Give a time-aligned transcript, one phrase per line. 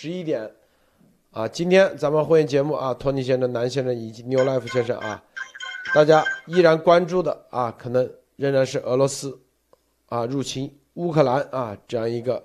[0.00, 0.48] 十一点，
[1.32, 5.20] 啊，今天咱们会员节目啊，托尼先生、南先生以及 New Life 先生啊，
[5.92, 9.36] 大家依然关注的啊，可能仍然是俄罗斯
[10.06, 12.40] 啊入侵乌克兰啊这样一个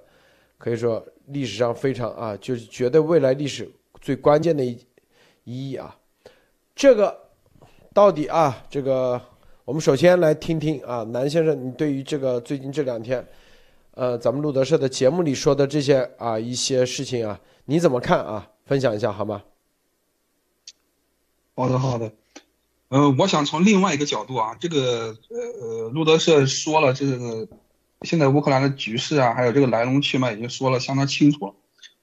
[0.58, 4.76] 可以说历史上非常啊，就是绝对未来历史最关键的一
[5.44, 5.96] 一啊。
[6.74, 7.16] 这个
[7.94, 9.22] 到底啊，这个
[9.64, 13.24] 我们首先来听听啊，南先生，你对于这个最近这两天。
[13.96, 18.50] 呃，咱们路德社的节目里说的这些啊一些事情啊，你怎么看啊？
[18.66, 19.44] 分享一下好吗？
[21.54, 22.12] 好的，好的。
[22.88, 27.48] 呃，我想从另外一个角度啊，这个呃路德社说了这个
[28.02, 31.54] 现在乌克兰的局势啊，还有这个来龙去脉已经说了相当清楚了。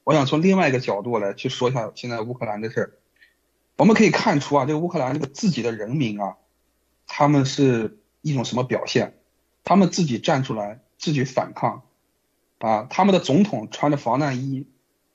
[0.05, 2.93] 我想从另外一个角度来去说一下现在乌克兰的事儿。
[3.77, 6.37] 我们可以看出啊，这个乌克兰这个自己的人民啊，
[7.09, 9.19] 他们是一种什么表现？
[9.65, 10.81] 他们自己站出来。
[11.01, 11.83] 自己反抗，
[12.59, 14.67] 啊，他们的总统穿着防弹衣，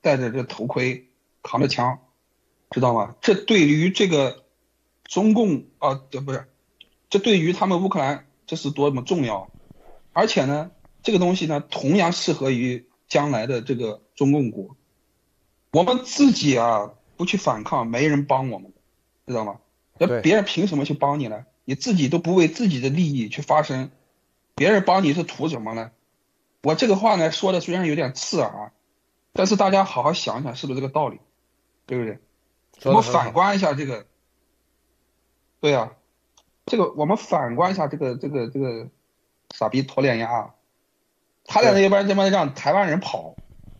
[0.02, 1.09] 戴着这头盔，
[1.43, 1.99] 扛着枪，
[2.71, 3.16] 知道吗？
[3.21, 4.43] 这对于这个
[5.04, 6.49] 中共啊，这不是，
[7.07, 9.51] 这对于他们乌克兰这是多么重要，
[10.12, 10.71] 而且呢，
[11.04, 14.76] 这个东西呢，同样适合于将来的这个中共国。
[15.71, 18.74] 我们自己啊，不去反抗，没人帮我们，
[19.27, 19.59] 知道吗？
[19.99, 21.46] 那别人凭什么去帮你呢？
[21.63, 23.91] 你自己都不为自己的利益去发声。
[24.55, 25.91] 别人帮你是图什么呢？
[26.63, 28.71] 我这个话呢说的虽然有点刺耳，啊
[29.34, 31.20] 但是大家好好想想是不是这个道理，
[31.85, 32.20] 对不对？
[32.85, 34.05] 我们反观一下这个，
[35.59, 35.91] 对呀，
[36.65, 38.87] 这个我们反观一下这个这个这个
[39.53, 40.53] 傻逼托连亚，
[41.43, 43.35] 他在那边他妈让台湾人跑，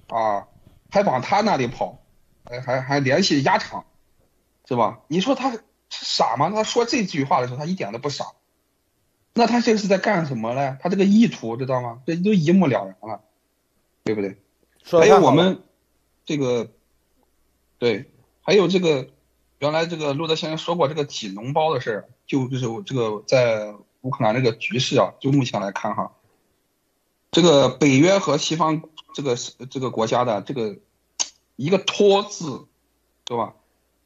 [0.10, 0.48] 啊，
[0.92, 2.00] 还往他那里跑，
[2.44, 3.86] 还还还联系鸭场，
[4.68, 5.00] 是吧？
[5.08, 5.58] 你说他
[5.90, 6.52] 傻吗？
[6.52, 8.26] 他说这句话的时候，他一点都不傻。
[9.38, 10.78] 那他这是在干什么呢？
[10.82, 12.02] 他这个意图知道吗？
[12.08, 13.22] 这都一目了然了，
[14.06, 14.38] 对不对？
[14.98, 15.62] 还有我们
[16.24, 16.72] 这个，
[17.78, 18.10] 对，
[18.42, 19.10] 还有这个，
[19.60, 26.14] 原来这个路德先生说过这个挤脓包的事儿，就就是这个在乌克兰这个局势啊，就目前来看哈，
[27.32, 29.36] 这个北约和西方这个
[29.70, 30.78] 这个国家的这个
[31.58, 32.68] 一个拖字，
[33.26, 33.54] 对吧？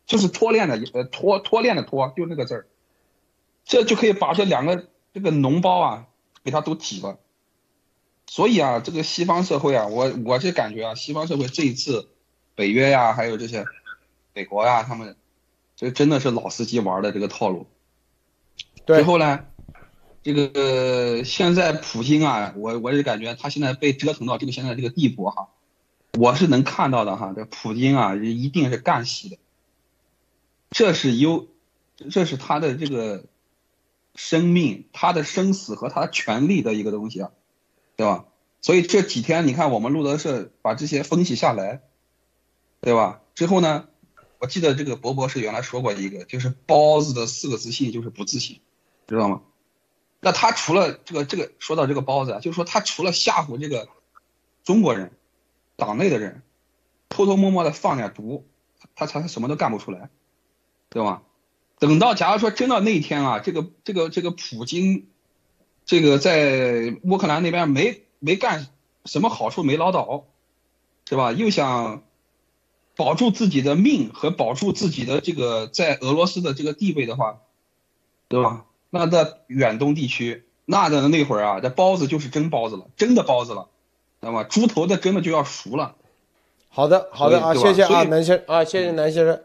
[0.07, 2.67] 就是拖链的呃拖拖链的拖，就那个字儿，
[3.63, 4.87] 这就可以把这两个。
[5.21, 6.07] 这个脓包啊，
[6.45, 7.19] 给他都挤了，
[8.25, 12.07] 所以啊，这个西方社会啊，我我是感觉啊，西方社会这一次，
[12.55, 13.65] 北约呀，还有这些
[14.33, 15.17] 美国呀，他们
[15.75, 17.67] 这真的是老司机玩的这个套路。
[18.87, 19.45] 最后呢，
[20.23, 25.49] 这个现在普京啊，我我是感觉他现在被折腾到这个现在这个地步哈，
[26.17, 29.37] 我是能看到的哈，这普京啊，一定是干系的，
[30.69, 31.49] 这是优，
[32.09, 33.25] 这是他的这个。
[34.15, 37.31] 生命，他的生死和他权利的一个东西啊，
[37.95, 38.25] 对吧？
[38.61, 41.81] 所以这几天你看，我们路德社把这些分析下来，
[42.81, 43.21] 对吧？
[43.33, 43.87] 之后呢，
[44.39, 48.59] 我记得这个博博士原来说过一个，就是包子的四个自信就是不自信，
[49.07, 49.41] 知道吗？
[50.19, 53.87] 那他除了这个这个说到这个包子啊，就是说他除了吓唬这个
[54.65, 55.13] 中国人，
[55.77, 56.41] 党内的人，
[57.07, 58.45] 偷偷摸摸的放点毒，
[58.95, 60.09] 他他他什么都干不出来，
[60.89, 61.23] 对吧？
[61.79, 65.07] 等到假如说真到那一天啊，这个这个这个普京，
[65.85, 68.67] 这个在乌克兰那边没没干
[69.05, 70.25] 什么好处没捞到，
[71.07, 71.31] 是吧？
[71.31, 72.03] 又想
[72.95, 77.39] 保住自己的命和保住自己的这个在俄罗斯的这个地位的话，
[78.27, 78.65] 对吧？
[78.89, 83.69] 那在远东地区，那的那会儿啊，这包子就是真包子了，真的包子了，
[84.19, 84.43] 知道吗？
[84.43, 85.95] 猪头的真的就要熟了。
[86.67, 89.39] 好的，好的啊，谢谢啊，南先啊，谢谢南先生。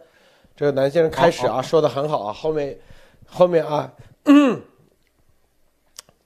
[0.56, 2.78] 这个男先生开始啊，说的很好啊，后面，
[3.26, 3.92] 后面啊，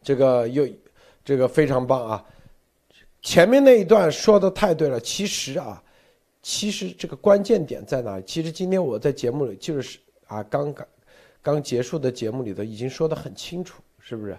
[0.02, 0.68] 这个又，
[1.24, 2.24] 这个非常棒啊，
[3.22, 5.00] 前面那一段说的太对了。
[5.00, 5.82] 其实啊，
[6.42, 8.24] 其实这个关键点在哪里？
[8.26, 10.86] 其实今天我在节目里就是啊，刚刚
[11.40, 14.36] 刚结束的节目里头已经说的很清楚，是不是？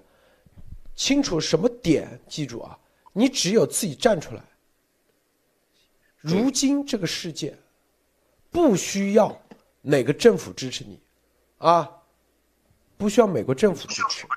[0.95, 2.07] 清楚什么点？
[2.27, 2.77] 记住啊，
[3.11, 4.43] 你只有自己站出来。
[6.17, 7.57] 如今这个世界
[8.51, 9.35] 不需要。
[9.81, 10.99] 哪个政府支持你，
[11.57, 11.89] 啊，
[12.97, 14.27] 不需要美国政府支持，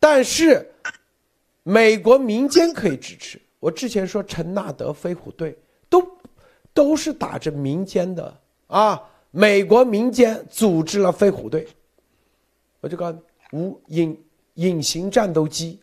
[0.00, 0.68] 但是
[1.62, 3.40] 美国民间可以支持。
[3.60, 5.56] 我之前说陈纳德飞虎队
[5.88, 6.04] 都
[6.74, 9.00] 都是打着民间的啊，
[9.30, 11.68] 美国民间组织了飞虎队。
[12.80, 13.18] 我就告诉
[13.52, 15.80] 你，无隐隐形战斗机，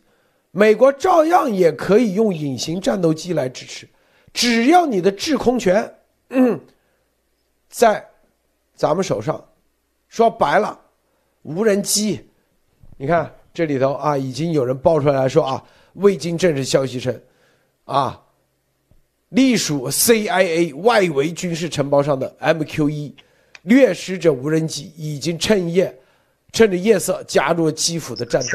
[0.50, 3.88] 美国照样也可以用隐形战斗机来支持，
[4.34, 5.98] 只要你的制空权
[7.70, 8.06] 在。
[8.78, 9.44] 咱们手上，
[10.06, 10.78] 说白了，
[11.42, 12.30] 无人机，
[12.96, 15.64] 你看这里头啊，已经有人爆出来说啊，
[15.94, 17.20] 未经证实消息称，
[17.86, 18.22] 啊，
[19.30, 23.14] 隶属 CIA 外围军事承包商的 MQ-1
[23.62, 25.98] 掠食者无人机已经趁夜，
[26.52, 28.48] 趁着夜色加入了基辅的战斗。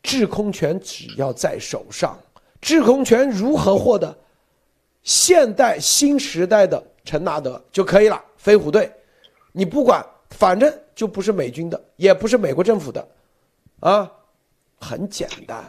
[0.00, 2.16] 制空权只要在手上，
[2.60, 4.16] 制空权如何获得？
[5.02, 8.24] 现代新时代的陈纳德就可以了。
[8.40, 8.90] 飞虎队，
[9.52, 13.06] 你不管，反正就不是美军的，也不是美国政府的，
[13.80, 14.10] 啊，
[14.78, 15.62] 很简单，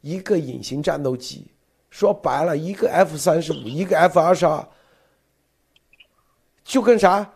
[0.00, 1.46] 一个隐形战斗机。
[1.90, 4.68] 说白了，一个 F 三十五，一个 F 二十二，
[6.64, 7.32] 就跟啥？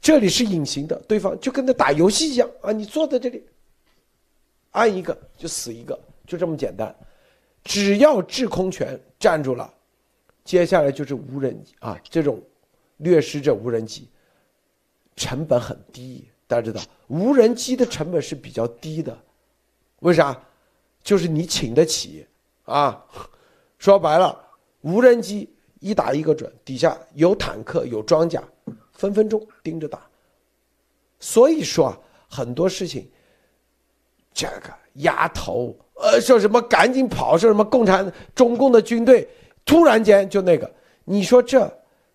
[0.00, 2.72] 这里是隐形的，对方就跟那打游戏一样啊！
[2.72, 3.44] 你坐在这里，
[4.70, 6.94] 按一个就死一个，就这么简单。
[7.62, 9.70] 只要制空权占住了，
[10.44, 12.42] 接下来就是无人机啊，这种
[12.96, 14.08] 掠食者无人机，
[15.16, 16.28] 成本很低。
[16.46, 19.16] 大家知道，无人机的成本是比较低的，
[20.00, 20.38] 为啥？
[21.02, 22.26] 就是你请得起
[22.64, 23.04] 啊。
[23.78, 24.38] 说白了，
[24.82, 25.50] 无人机
[25.80, 28.42] 一打一个准，底下有坦克有装甲，
[28.92, 30.00] 分分钟盯着打。
[31.20, 33.10] 所以说啊，很多事情，
[34.32, 39.28] 这个丫头，呃，说什么赶紧跑，说什么共产中共的军队
[39.64, 40.70] 突然间就那个，
[41.04, 41.70] 你说这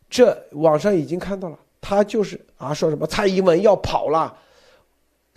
[0.10, 4.38] 这网上已经看到了，他就是啊，说什么蔡英文要跑了，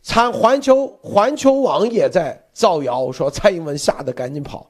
[0.02, 4.68] 参环球环球网也在造谣说蔡英文吓得赶紧跑。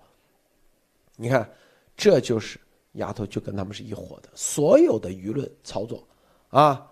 [1.17, 1.49] 你看，
[1.97, 2.59] 这就是
[2.93, 6.07] 丫头就跟他们是一伙的，所有的舆论操作，
[6.49, 6.91] 啊，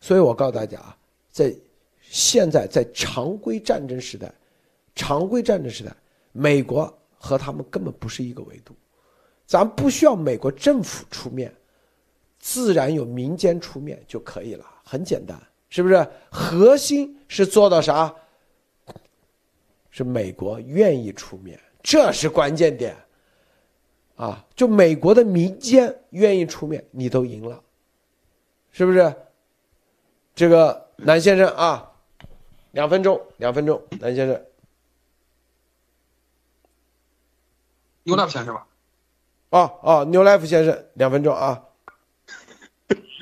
[0.00, 0.96] 所以我告诉大家啊，
[1.30, 1.54] 在
[2.00, 4.32] 现在在常规战争时代，
[4.94, 5.94] 常规战争时代，
[6.32, 8.74] 美国和他们根本不是一个维度，
[9.46, 11.54] 咱不需要美国政府出面，
[12.42, 15.40] 自然有民间出面就可以了，很简单，
[15.70, 16.06] 是不是？
[16.28, 18.12] 核心是做到啥？
[19.90, 21.58] 是美国愿意出面。
[21.84, 22.96] 这是关键点，
[24.16, 27.62] 啊，就美国的民间愿意出面，你都赢了，
[28.72, 29.14] 是不是？
[30.34, 31.92] 这个南先生啊，
[32.72, 34.44] 两分钟，两分钟，南先生
[38.02, 38.66] ，New Life 先生吧？
[39.50, 41.62] 哦哦牛来福先生，两分钟啊。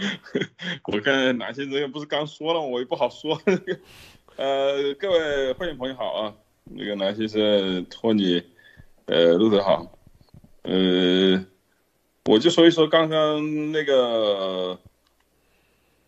[0.84, 3.40] 我看南先生又不是刚说了，我也不好说。
[4.36, 6.34] 呃，各位会员朋友好啊。
[6.72, 8.44] 那个南先生托你，
[9.06, 9.98] 呃，录的好，
[10.62, 11.44] 呃，
[12.26, 14.78] 我就说一说刚刚那个，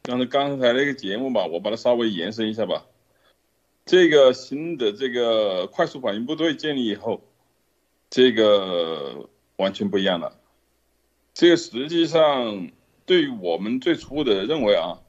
[0.03, 2.87] 刚才刚才那个节目吧，我把它稍微延伸一下吧。
[3.85, 7.25] 这个新的这个快速反应部队建立以后，
[8.09, 10.39] 这个完全不一样了。
[11.35, 12.71] 这个实际上
[13.07, 15.01] 对于我们最初的认为啊，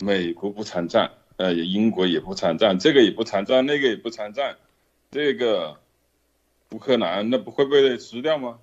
[0.00, 4.56] 美国不参战，呃，英国也不参战，这个也不参战，那个也不参战。
[5.10, 5.78] 这个
[6.70, 8.58] 乌克兰那不会被吃掉吗？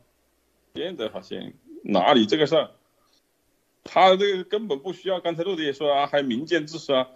[0.75, 1.53] 现在发现
[1.83, 2.71] 哪里这个事儿，
[3.83, 5.19] 他这个根本不需要。
[5.19, 7.07] 刚才陆德也说啊，还有民间支持啊。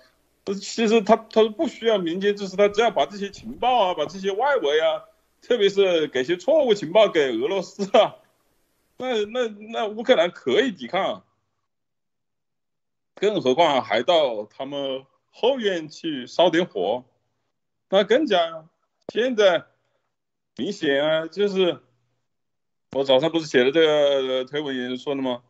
[0.62, 5.04] 其实他他不需要民间支持，他只要把这些情报啊，把这些外围啊，
[5.42, 8.16] 特别是给些错误情报给俄罗斯啊，
[8.98, 11.25] 那那那乌克兰可以抵抗。
[13.16, 17.04] 更何况还到他们后院去烧点火，
[17.90, 18.68] 那更加。
[19.14, 19.66] 现在
[20.58, 21.80] 明显啊，就是
[22.92, 25.44] 我早上不是写了这个推文也说的吗？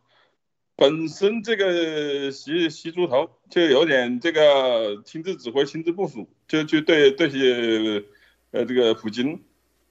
[0.75, 8.03] 本身这个习习猪头就有点这个亲自指挥、亲自部署，就就对对些
[8.51, 9.41] 呃这个普京，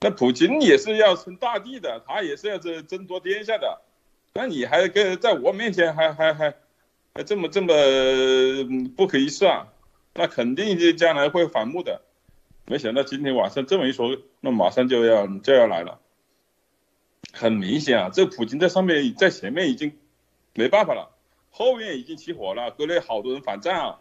[0.00, 3.80] 那普京也是要称大帝的，他也是要争争夺天下的，
[4.34, 6.54] 那你还跟在我面前还还还
[7.14, 7.72] 还这么这么
[8.96, 9.68] 不可一世啊？
[10.14, 12.02] 那肯定就将来会反目的。
[12.66, 16.00] 没想到今天晚上这么一说，那马上就要就要来了。
[17.32, 19.96] 很明显啊，这普京在上面在前面已经
[20.54, 21.14] 没办法了，
[21.50, 24.00] 后面已经起火了，国内好多人反战啊。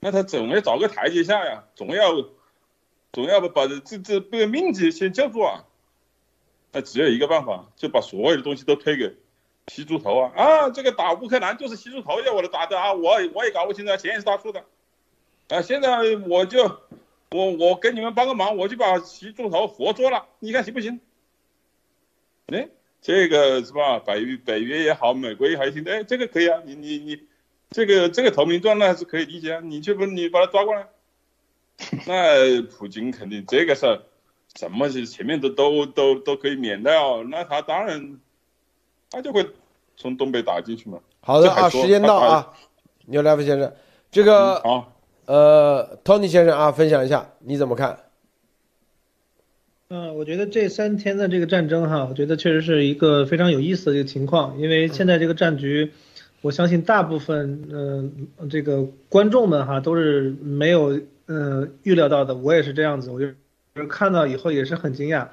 [0.00, 2.12] 那他总要找个台阶下呀，总要
[3.12, 5.64] 总要把这这这个命子先叫住啊。
[6.72, 9.14] 那只有一个办法，就把所有的东西都推给
[9.68, 10.70] 西猪头啊啊！
[10.70, 14.64] 这个打乌克兰就是西猪头要我的打的啊，我我也搞不清楚，钱也是他出的
[15.48, 15.62] 啊。
[15.62, 16.78] 现在我就。
[17.34, 21.00] 我我给你们帮个忙，我就把习猪头活捉了，你看行不行？
[22.48, 22.68] 哎，
[23.00, 23.98] 这个是吧？
[24.00, 27.22] 北约北约也好，美国也好，行哎，这个可以啊，你你你，
[27.70, 30.88] 这个这个投名状那还是可以理解啊，你去不你把他抓过来。
[32.06, 34.02] 那普京肯定这个事儿，
[34.54, 38.20] 什么是前面的都都都可以免掉，那他当然
[39.12, 39.46] 他就会
[39.96, 40.98] 从东北打进去嘛。
[41.20, 42.52] 好的啊，时间到啊，
[43.06, 43.72] 牛来福先生，
[44.10, 44.88] 这个好。
[45.24, 47.96] 呃，Tony 先生啊，分享一下你怎么看？
[49.88, 55.92] 嗯，我觉得这三天的这个战争哈，我觉得确实是一个非常有意思的一个情况，因为现在这个战局，
[56.40, 63.28] 我相信大部分嗯这个观众们哈都是没有嗯预料到的，我也是这样子，我就
[63.86, 65.28] 看到以后也是很惊讶。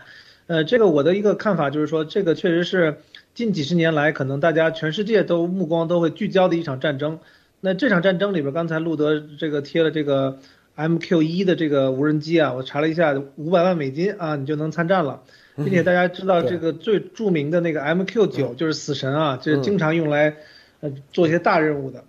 [0.45, 3.00] 呃，这个我的一个看法就是说，这个确实是
[3.39, 7.19] 近几十年来可能大家全世界都目光都会聚焦的一场战争。
[7.62, 10.39] 那这场战争里边，刚才路德这个贴了这个。
[10.75, 15.24] MQ 一的这个无人机啊，我查了一下，五百万美金啊，你就能参战了，
[15.58, 20.38] 并且大家知道这个最著名的那个 MQ 九就是死神啊，就是经常用来
[20.79, 22.05] 呃做一些大任务的。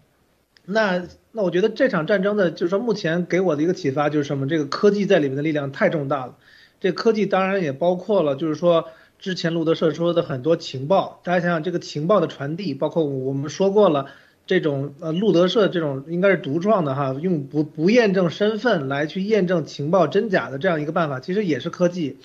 [0.65, 4.47] 那那我觉得这场战争的，就是说目前给我的一个启发就是什么？
[4.47, 6.37] 这个科技在里面的力量太重大了。
[6.79, 8.87] 这科技当然也包括了，就是说
[9.21, 14.07] 之前路德社说的很多情报，大家想想这个情报的传递，包括我们说过了。
[14.47, 22.17] 这种呃，路德社这种应该是独创的哈，用不不验证身份来去验证情报真假的这样一个办法，其实也是科技。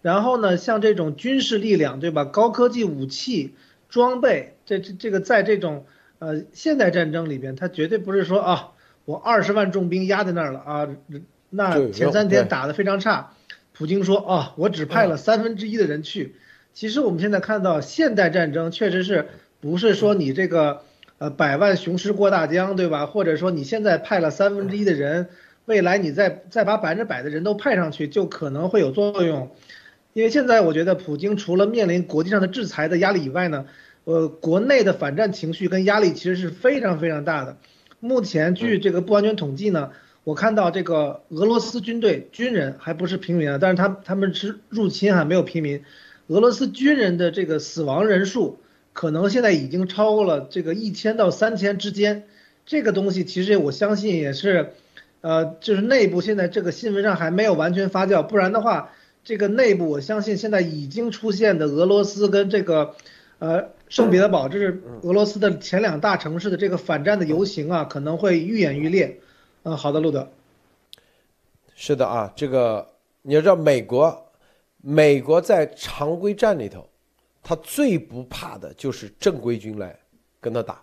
[0.00, 2.24] 然后呢，像这种军事力量，对吧？
[2.24, 3.54] 高科技武器
[3.88, 5.84] 装备，这这这个在这种
[6.20, 8.68] 呃现代战争里边，它绝对不是说啊，
[9.04, 10.88] 我二十万重兵压在那儿了啊，
[11.50, 13.32] 那前三天打得非常差，
[13.72, 16.36] 普京说啊，我只派了三分之一的人去。
[16.72, 19.26] 其实我们现在看到现代战争确实是
[19.60, 20.82] 不是说你这个。
[21.18, 23.06] 呃，百万雄师过大江，对吧？
[23.06, 25.28] 或者说你现在派了三分之一的人，
[25.66, 29.52] 未来你再再把百分之百的人都派上去，就可能会有作用。
[30.14, 33.66] 因为现在我觉得普京除了面临国际上的制裁的压力以外呢，
[34.02, 37.56] 呃，国内的反战情绪跟压力其实是非常非常大的。
[38.00, 39.92] 目前据这个不完全统计呢，
[40.24, 45.82] 我看到这个俄罗斯军队军人还不是平民啊，但是他他们是入侵还没有平民，
[46.28, 48.58] 俄罗斯军人的这个死亡人数。
[48.94, 52.24] 可能现在已经超过了这个一千到三千之间，
[52.66, 54.74] 这个东西其实我相信也是，
[55.22, 58.90] 呃，就是内部现在这个新闻上还没有完全发酵，不然的话，
[59.24, 62.94] 这个内部我相信现在已经出现的俄罗斯跟这个，
[63.38, 69.20] 呃，圣彼得堡，这是俄罗斯的前两大城市的这个反战的游行啊，可能会愈演愈烈。
[69.64, 70.28] 嗯，好的，路德。
[71.74, 72.86] 是的啊，这个
[73.22, 74.32] 你要知道，美国，
[74.78, 76.88] 美国在常规战里头。
[77.44, 79.98] 他最不怕的就是正规军来
[80.40, 80.80] 跟他打，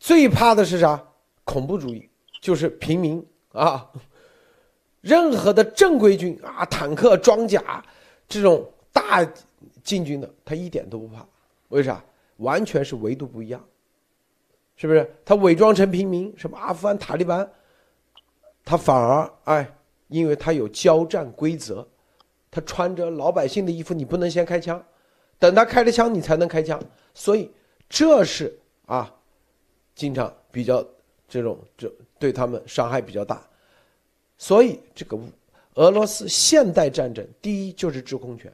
[0.00, 1.00] 最怕的是啥？
[1.44, 3.88] 恐怖主义，就是平民啊。
[5.00, 7.84] 任何的正规军啊，坦克、装甲
[8.28, 9.24] 这种大
[9.84, 11.24] 进军的，他一点都不怕。
[11.68, 12.04] 为啥？
[12.38, 13.64] 完全是维度不一样，
[14.74, 15.08] 是不是？
[15.24, 17.48] 他伪装成平民，什么阿富汗塔利班，
[18.68, 19.66] 他反而哎，
[20.08, 21.88] 因为他有交战规则，
[22.50, 24.84] 他穿着老百姓的衣服，你不能先开枪。
[25.38, 26.78] 等他开了枪，你才能开枪，
[27.14, 27.50] 所以
[27.88, 29.10] 这是啊，
[29.94, 30.86] 经常比较
[31.26, 33.42] 这种这对他们伤害比较大，
[34.36, 35.18] 所以这个
[35.76, 38.52] 俄罗斯现代战争第一就是制空权，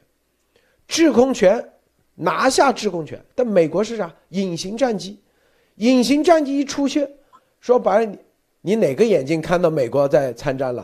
[0.87, 1.73] 制空权
[2.13, 4.15] 拿下制空权，但美国是啥？
[4.29, 5.19] 隐形战机，
[5.75, 7.11] 隐形战机一出现，
[7.59, 8.17] 说白了
[8.65, 10.83] 你哪个眼睛看到美国在参战了？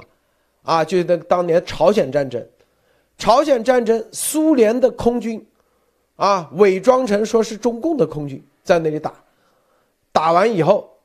[0.62, 2.48] 啊，就那当年朝鲜战争，
[3.18, 5.44] 朝鲜战争苏联的空军。
[6.16, 9.12] 啊，伪装成说是中共的空军在那里打，
[10.12, 10.96] 打完以后，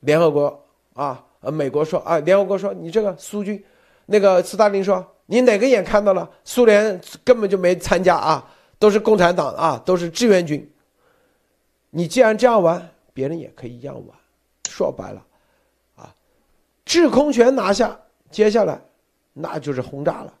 [0.00, 0.60] 联合国
[0.94, 3.62] 啊，呃，美国说啊，联合国说你这个苏军，
[4.06, 6.28] 那个斯大林说你哪个眼看到了？
[6.42, 10.68] 苏联根本就没参加啊，都是共产党啊，都是志愿军。
[11.90, 14.18] 你既然这样玩，别人也可以一样玩。
[14.68, 15.24] 说白了，
[16.90, 17.96] 制空权拿下，
[18.32, 18.82] 接下来
[19.32, 20.34] 那就是轰炸了，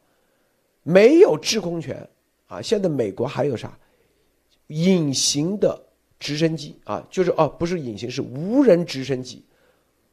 [0.82, 1.96] 没有制空权。
[2.48, 3.78] 啊，现在美国还有啥
[4.66, 5.80] 隐形的
[6.18, 7.06] 直升机啊？
[7.08, 9.44] 就是哦，不是隐形，是无人直升机，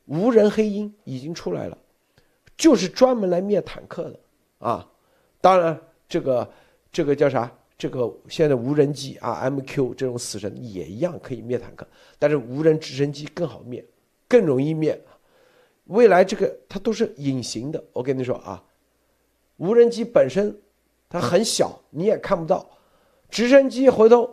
[0.06, 1.78] 无人黑鹰已经出来了，
[2.56, 4.20] 就是专门来灭坦克的
[4.60, 4.88] 啊。
[5.42, 5.76] 当然，
[6.08, 6.48] 这个
[6.92, 7.52] 这个叫啥？
[7.80, 11.88] 这个现在无人机啊，MQ 这种死神也一样可以灭坦克，
[12.20, 13.84] 但是无人直升机更好灭，
[14.28, 15.04] 更容易灭。
[15.88, 18.64] 未来这个它都是隐形的，我跟你说啊，
[19.58, 20.58] 无人机本身。
[21.10, 22.70] 它很小，你也看不到。
[23.30, 24.30] 直升机回头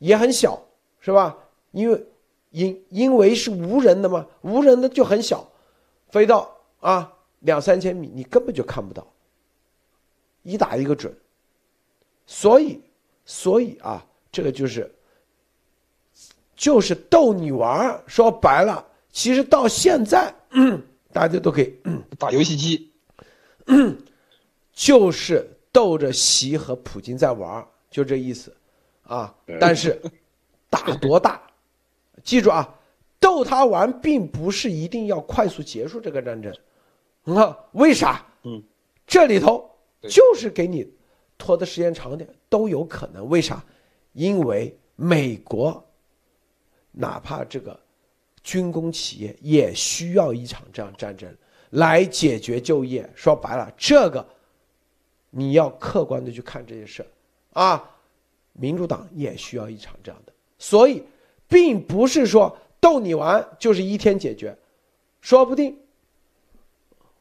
[0.00, 0.60] 也很小，
[0.98, 1.38] 是吧？
[1.70, 2.04] 因为
[2.50, 5.48] 因因为是无人的嘛，无人的就很小，
[6.08, 9.06] 飞到啊两三千米，你根本就看不到，
[10.42, 11.16] 一打一个准。
[12.26, 12.82] 所以，
[13.24, 14.92] 所以啊，这个就是
[16.56, 20.34] 就是逗你玩说白了，其实到现在，
[21.12, 21.74] 大家都可以
[22.18, 22.90] 打游戏机，
[24.72, 25.50] 就是。
[25.74, 28.54] 逗着习和普京在玩就这意思，
[29.02, 29.34] 啊！
[29.58, 30.00] 但是
[30.70, 31.42] 打多大？
[32.22, 32.78] 记住啊，
[33.18, 36.54] 逗他玩并不是一定要快速结束这个战争，
[37.24, 37.56] 你看？
[37.72, 38.24] 为啥？
[38.44, 38.62] 嗯，
[39.04, 39.68] 这里头
[40.02, 40.88] 就是给你
[41.36, 43.28] 拖的时间长点都有可能。
[43.28, 43.60] 为啥？
[44.12, 45.84] 因为美国
[46.92, 47.76] 哪怕这个
[48.44, 51.36] 军工企业也需要一场这样战争
[51.70, 53.10] 来解决就业。
[53.16, 54.24] 说白了，这个
[55.30, 57.04] 你要客观的去看这些事
[57.54, 57.90] 啊。
[58.56, 61.02] 民主党也需要一场这样的，所以
[61.48, 64.56] 并不是说逗你玩就是一天解决，
[65.20, 65.76] 说不定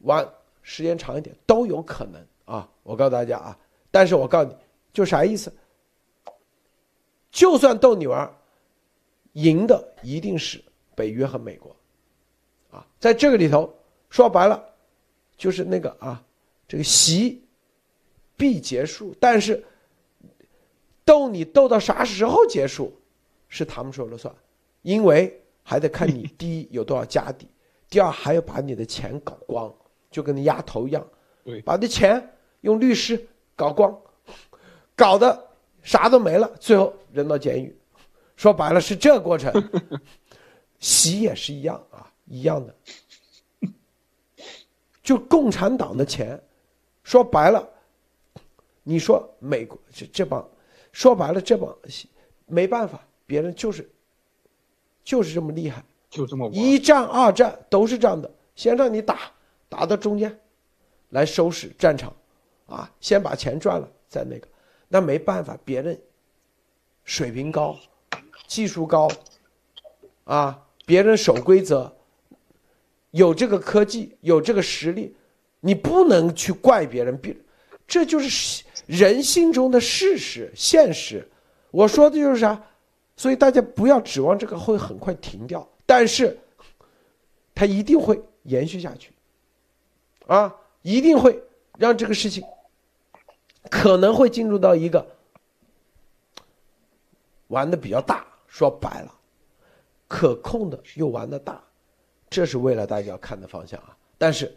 [0.01, 2.69] 玩时间长一点都有可能啊！
[2.83, 3.57] 我告诉大家啊，
[3.89, 4.55] 但是我告诉你，
[4.93, 5.51] 就啥意思？
[7.31, 8.31] 就算逗你玩，
[9.31, 10.63] 赢的一定是
[10.95, 11.75] 北约和美国，
[12.71, 13.73] 啊，在这个里头
[14.09, 14.63] 说白了，
[15.37, 16.23] 就是那个啊，
[16.67, 17.43] 这个习
[18.35, 19.63] 必结束，但是。
[21.05, 22.97] 斗你斗到啥时候结束，
[23.49, 24.33] 是他们说了算，
[24.83, 27.45] 因为还得看你 第一有多少家底，
[27.89, 29.69] 第二还要把你的钱搞光，
[30.09, 31.05] 就跟那丫头一样，
[31.43, 32.25] 对，把那钱
[32.61, 33.21] 用律师
[33.53, 33.93] 搞光，
[34.95, 35.45] 搞得
[35.81, 37.75] 啥都没了，最后扔到监狱。
[38.37, 39.51] 说白了是这过程，
[40.83, 42.75] 洗也是一样啊，一样的，
[45.01, 46.37] 就共产党的钱，
[47.03, 47.65] 说白了，
[48.83, 50.45] 你说美国这这帮。
[50.91, 51.73] 说白了，这帮
[52.45, 53.89] 没办法，别人就是
[55.03, 59.31] 就是这么厉害，就这么一战、二战都是这样的，先让你打，
[59.69, 60.37] 打到中间
[61.09, 62.13] 来收拾战场，
[62.67, 64.47] 啊，先把钱赚了再那个，
[64.89, 65.99] 那没办法，别人
[67.05, 67.79] 水平高，
[68.45, 69.09] 技术高，
[70.25, 71.93] 啊，别人守规则，
[73.11, 75.15] 有这个科技，有这个实力，
[75.59, 77.35] 你不能去怪别人，别
[77.87, 78.63] 这就是。
[78.85, 81.25] 人性中的事实、现实，
[81.71, 82.61] 我说的就是啥，
[83.15, 86.37] 所以大家不要指望这个会很快停掉，但是，
[87.55, 89.13] 它一定会延续下去，
[90.27, 91.41] 啊，一定会
[91.77, 92.43] 让这个事情
[93.69, 95.07] 可能会进入到一个
[97.47, 99.15] 玩的比较大，说白了，
[100.13, 101.59] 可控的又玩的大，
[102.29, 104.55] 这是未来大家要看的方向啊，但是。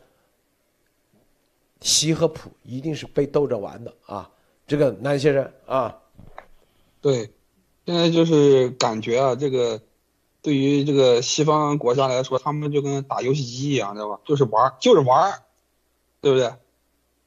[1.83, 4.31] 习和普一定是被逗着玩的啊！
[4.67, 5.95] 这个南先生啊，
[7.03, 7.31] 对，
[7.85, 9.83] 现在就是感觉啊，这个
[10.41, 14.19] 对于这个西方国家来说，他们就跟打游戏机一样，知道吧？
[14.25, 15.43] 就是玩，就是玩，
[16.23, 16.51] 对不对？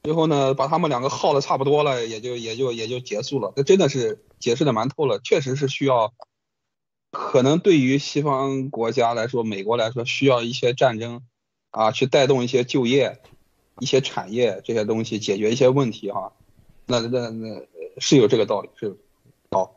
[0.01, 3.53] 最后呢，把他们两个耗的差不多了，也就也就也就结束了。
[3.55, 6.11] 这真的是解释的蛮透了，确实是需要，
[7.11, 11.21] 可能对于西方国家来说，美国来说，需要一些战争
[11.71, 13.19] 啊，去带动一些就业。
[13.81, 16.33] 一些产业这些东西解决一些问题哈，
[16.85, 17.61] 那那那
[17.97, 18.93] 是有这个道理是，
[19.51, 19.73] 好，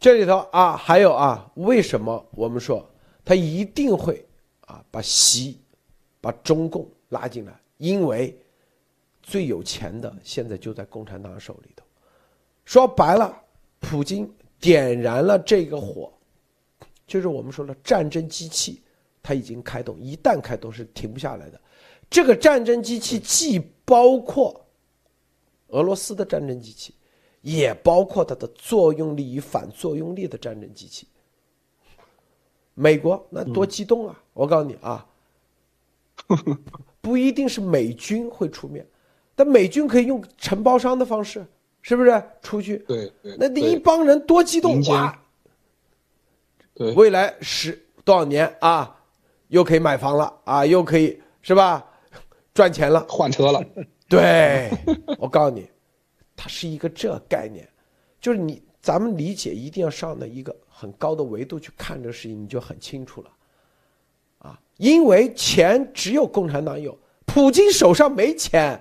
[0.00, 2.88] 这里头啊还有啊为什么我们说
[3.26, 4.24] 他一定会
[4.62, 5.58] 啊把习
[6.22, 7.52] 把中共拉进来？
[7.76, 8.34] 因为
[9.22, 11.84] 最有钱的现在就在共产党手里头。
[12.64, 13.42] 说白了，
[13.78, 16.10] 普京点燃了这个火，
[17.08, 18.82] 就是我们说的战争机器，
[19.22, 21.60] 它已经开动，一旦开动是停不下来的。
[22.08, 24.64] 这个战争机器既包括
[25.68, 26.94] 俄罗斯的战争机器，
[27.40, 31.08] 也包括它的作用力与反作用力的战争机器。
[32.74, 34.22] 美国那多激动啊！
[34.34, 35.04] 我告诉你啊，
[37.00, 38.86] 不一定是美军会出面，
[39.34, 41.44] 但美军可以用承包商的方式，
[41.82, 42.76] 是不是出去？
[42.86, 43.36] 对对。
[43.38, 45.18] 那一帮人多激动哇！
[46.78, 47.72] 对，未来十
[48.04, 48.96] 多少年啊，
[49.48, 51.84] 又可以买房了啊，又可以是吧？
[52.54, 53.60] 赚钱了，换车了。
[54.08, 54.70] 对，
[55.18, 55.68] 我告诉你，
[56.36, 57.68] 它是一个这概念，
[58.20, 63.30] 就是你咱们理解一定要上的一个很高的维度去看这个事情，你就很清楚了。
[64.38, 68.80] 啊，因为钱只有共产党有，普京手上没钱，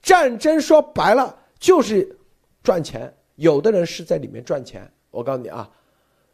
[0.00, 2.16] 战争说白了就是
[2.62, 3.12] 赚钱。
[3.34, 5.68] 有的人是在里面赚钱，我告诉你啊，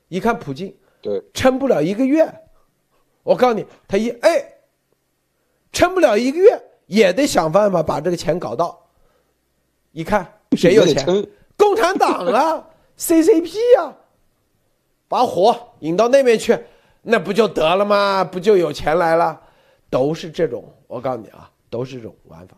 [0.09, 2.33] 一看普京，对，撑不了一个月，
[3.23, 4.55] 我告诉你，他一哎，
[5.73, 6.65] 撑不了一个月。
[6.89, 8.89] 也得想办法把这个钱搞到。
[9.93, 11.05] 一看谁有钱？
[11.55, 13.95] 共产党啊，CCP 啊，
[15.07, 16.59] 把火引到那边去，
[17.03, 18.25] 那不就得了吗？
[18.25, 19.39] 不就有钱来了？
[19.91, 22.57] 都是这种，我告诉你啊，都是这种玩法。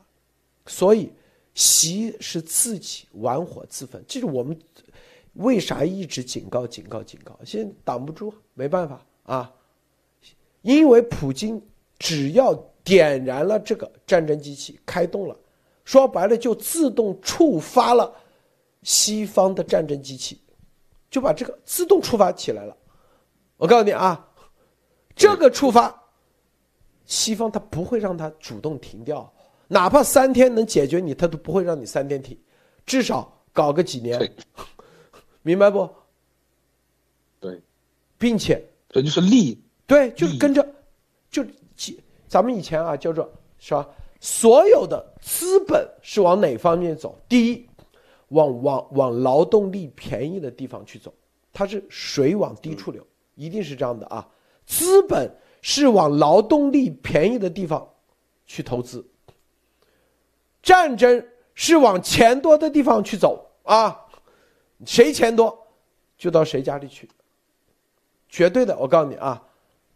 [0.67, 1.13] 所以，
[1.53, 4.01] 习是自己玩火自焚。
[4.07, 4.57] 这是我们
[5.35, 7.39] 为啥一直警告、警告、警告？
[7.45, 9.53] 现在挡不住，没办法啊。
[10.63, 11.63] 因为普京
[11.99, 12.55] 只要。
[12.83, 15.37] 点燃了这个战争机器，开动了，
[15.85, 18.11] 说白了就自动触发了
[18.83, 20.41] 西方的战争机器，
[21.11, 22.75] 就把这个自动触发起来了。
[23.59, 24.27] 我告诉你啊，
[25.15, 25.95] 这个触发，
[27.05, 29.31] 西方他不会让它主动停掉，
[29.69, 32.37] 哪怕三天能解决你，他都不会让你三天停，
[32.87, 34.19] 至少搞个几年，
[35.43, 35.89] 明白不？
[37.39, 37.61] 对，
[38.19, 40.67] 并且这就是利，对，就是跟着，
[41.31, 41.45] 就
[41.77, 41.99] 其
[42.29, 43.89] 咱们以前啊叫做是吧？
[44.21, 47.19] 所有的资本是往哪方面走？
[47.27, 47.67] 第一，
[48.29, 51.13] 往往往劳动力便宜的地方去走，
[51.53, 53.03] 它是水往低处流，
[53.35, 54.29] 一定是这样的啊。
[54.67, 57.89] 资本是往劳动力便宜的地方
[58.45, 59.03] 去投资，
[60.63, 64.07] 战争是往钱多的地方去走啊，
[64.87, 65.67] 谁钱多
[66.17, 67.09] 就到谁家里去，
[68.29, 69.47] 绝对的，我告诉你啊，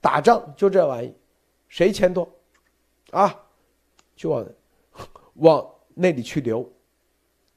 [0.01, 1.15] 打仗就这玩意，
[1.69, 2.31] 谁钱多，
[3.11, 3.45] 啊，
[4.17, 4.47] 就往
[5.35, 6.71] 往那里去流，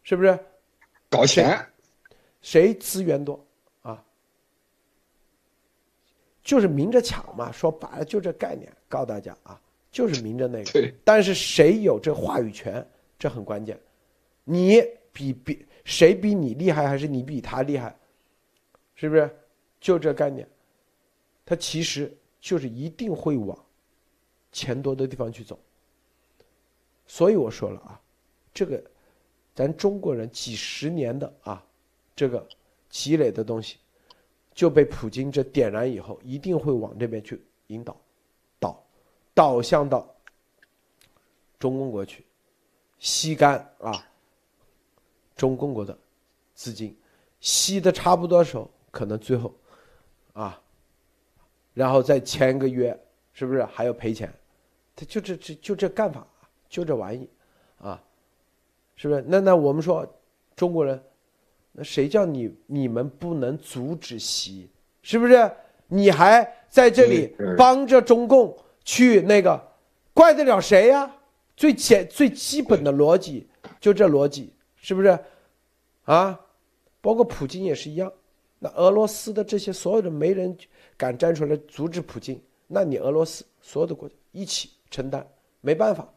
[0.03, 0.39] 是不是？
[1.09, 1.57] 搞钱，
[2.41, 3.45] 谁资源多
[3.81, 4.03] 啊？
[6.43, 9.59] 就是明着抢嘛，说白了就这概念，告诉大家啊，
[9.91, 10.71] 就是明着那个。
[10.71, 12.85] 对，但是谁有这话语权，
[13.19, 13.77] 这很关键。
[14.43, 17.97] 你比比谁比你厉害，还是你比他厉害？
[18.93, 19.33] 是不是？
[19.79, 20.45] 就这概念，
[21.45, 23.57] 他其实就是一定会往
[24.51, 25.57] 钱多的地方去走。
[27.05, 28.01] 所以我说了啊，
[28.53, 28.83] 这个
[29.55, 31.65] 咱中国人几十年的啊，
[32.13, 32.45] 这个
[32.89, 33.77] 积累的东西，
[34.53, 37.95] 就被普京这点燃以后，一定会往这边去引导，
[38.59, 38.83] 导
[39.33, 40.13] 导向到
[41.57, 42.25] 中共国去，
[42.99, 44.05] 吸干啊
[45.37, 45.97] 中共国的
[46.53, 46.93] 资金，
[47.39, 49.53] 吸的差不多的时候，可能最后
[50.33, 50.59] 啊，
[51.73, 52.99] 然后再签个约，
[53.31, 54.33] 是不是还要赔钱？
[54.95, 56.25] 他就这这就这干法，
[56.67, 57.29] 就这玩意，
[57.77, 58.03] 啊，
[58.95, 59.23] 是不是？
[59.27, 60.05] 那那我们说
[60.55, 61.01] 中国人，
[61.71, 64.69] 那谁叫你你们不能阻止吸？
[65.03, 65.49] 是不是？
[65.89, 69.61] 你还在这里帮着中共去那个，
[70.13, 71.09] 怪得了谁呀、
[71.55, 73.47] 最简最基本的逻辑
[73.79, 75.19] 就这逻辑，是不是？
[76.05, 76.39] 啊，
[77.01, 78.11] 包括普京也是一样。
[78.59, 80.57] 那俄罗斯的这些所有的没人
[80.95, 85.27] 敢站出来阻止普京，那你俄罗斯所有的国家一起承担，
[85.61, 86.07] 没办法，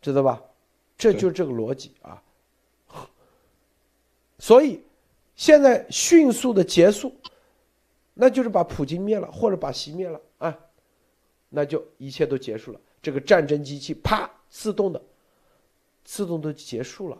[0.00, 0.40] 知道吧？
[0.96, 2.22] 这就是这个逻辑啊。
[4.38, 4.80] 所以
[5.34, 7.12] 现在迅速的结束，
[8.12, 10.56] 那就是把普京灭了，或者把习灭了啊，
[11.48, 12.80] 那就一切都结束了。
[13.02, 15.02] 这个战争机器啪自动的，
[16.04, 17.18] 自动都结束了。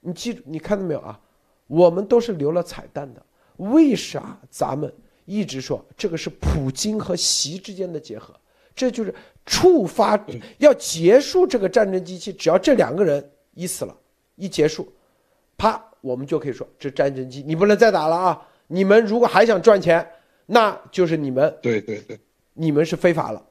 [0.00, 1.18] 你记住，你看到没有啊？
[1.66, 3.22] 我们都是留了彩蛋的。
[3.56, 4.92] 为啥咱们
[5.24, 8.34] 一直说这个是普京和习之间的结合？
[8.74, 9.12] 这就是
[9.44, 10.18] 触发
[10.58, 13.96] 要结束这个战争机器，只要这两个人一死了，
[14.36, 14.90] 一结束，
[15.56, 18.48] 啪，我们就可以说这战争机你不能再打了啊！
[18.68, 20.08] 你们如果还想赚钱，
[20.46, 22.20] 那就是你们对对对，
[22.54, 23.44] 你们是非法了，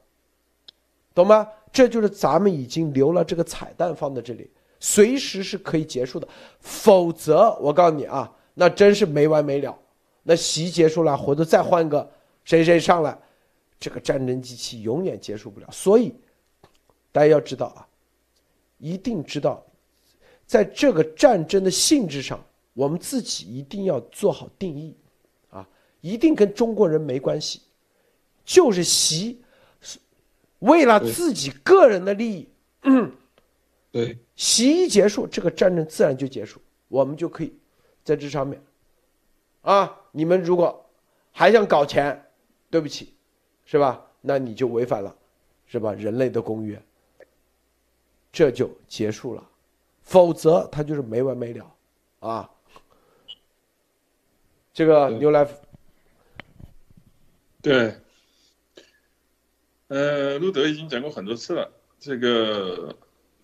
[1.14, 1.46] 懂吗？
[1.70, 4.50] 这就是咱们已经留了这个彩蛋放在这里，
[4.80, 6.28] 随时是可以结束的。
[6.60, 9.78] 否则，我告诉你啊，那真是没完没了。
[10.22, 12.10] 那习结束了，回头再换个
[12.44, 13.18] 谁谁上来，
[13.80, 15.68] 这个战争机器永远结束不了。
[15.70, 16.14] 所以，
[17.10, 17.86] 大家要知道啊，
[18.76, 19.64] 一定知道，
[20.46, 24.94] 在这个战争的性质上，我们自己一定要做好定义，
[25.50, 25.66] 啊，
[26.00, 27.62] 一定跟中国人没关系，
[28.44, 29.40] 就是习
[30.58, 32.48] 为了自己个人的利益，
[33.90, 37.52] 对，习一结束，这个战争自然就结束，我们就可以
[38.04, 38.62] 在这上面，
[39.62, 40.86] 啊，你们如果
[41.32, 42.30] 还想搞钱，
[42.70, 43.12] 对不起，
[43.64, 44.06] 是吧？
[44.20, 45.12] 那你就违反了，
[45.66, 45.92] 是吧？
[45.92, 46.80] 人类的公约，
[48.30, 49.44] 这就结束了，
[50.02, 51.74] 否则他就是没完没了，
[52.20, 52.48] 啊。
[54.72, 55.48] 这个对牛来
[57.60, 57.92] 对，
[59.88, 62.94] 呃，路德已经讲过很多次了，这个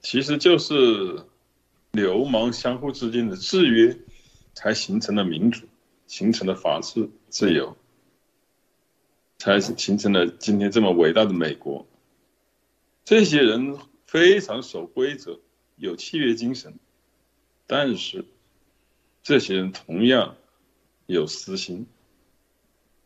[0.04, 1.24] 其实就是
[1.90, 3.96] 流氓相互之间的制约，
[4.52, 5.66] 才形成了民主，
[6.06, 7.74] 形成了法治自由，
[9.38, 11.86] 才形成了今天这么伟大的美国。
[13.06, 15.40] 这些人非常守规则，
[15.76, 16.78] 有契约精神，
[17.66, 18.26] 但是
[19.22, 20.36] 这些人同样
[21.06, 21.86] 有私心。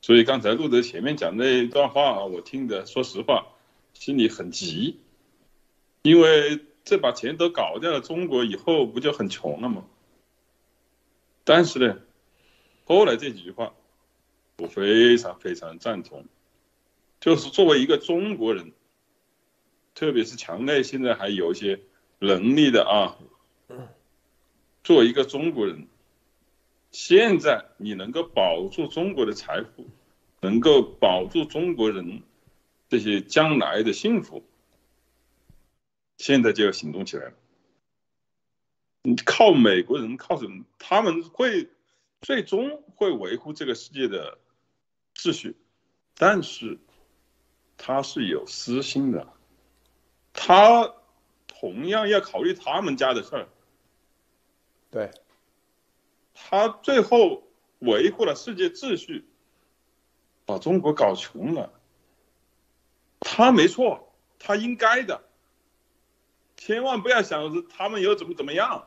[0.01, 3.47] 所以刚才路德前面讲那一段话，我听的说实话
[3.95, 4.99] 心里很急，
[6.03, 6.59] 因为
[6.89, 9.85] 这把钱都搞掉了，中国以后不就很穷了吗？
[11.45, 11.99] 但是呢，
[12.87, 13.75] 后来这几句话
[14.57, 16.25] 我非常非常赞同，
[17.21, 18.73] 就是作为一个中国人，
[19.95, 21.79] 特别是墙内现在还有一些
[22.21, 23.19] 能力的啊，
[24.83, 25.87] 作为一个中国人。
[26.91, 29.87] 现在你能够保住中国的财富，
[30.41, 32.23] 能够保住中国人
[32.89, 34.43] 这些将来的幸福，
[36.19, 37.33] 现在就要行动起来了。
[39.03, 40.65] 你靠美国人，靠什么？
[40.79, 41.71] 他们会
[42.21, 44.39] 最终会维护这个世界的
[45.15, 45.57] 秩序，
[46.15, 46.79] 但是
[47.77, 49.33] 他是有私心的，
[50.33, 50.95] 他
[51.47, 53.49] 同样要考虑他们家的事儿。
[54.91, 55.11] 对，
[56.35, 57.45] 他最后
[57.79, 59.25] 维护了世界秩序，
[60.45, 61.73] 把中国搞穷了。
[63.21, 65.28] 他没错，他应该的。
[66.59, 68.87] 千万不要想着他们又怎么怎么样。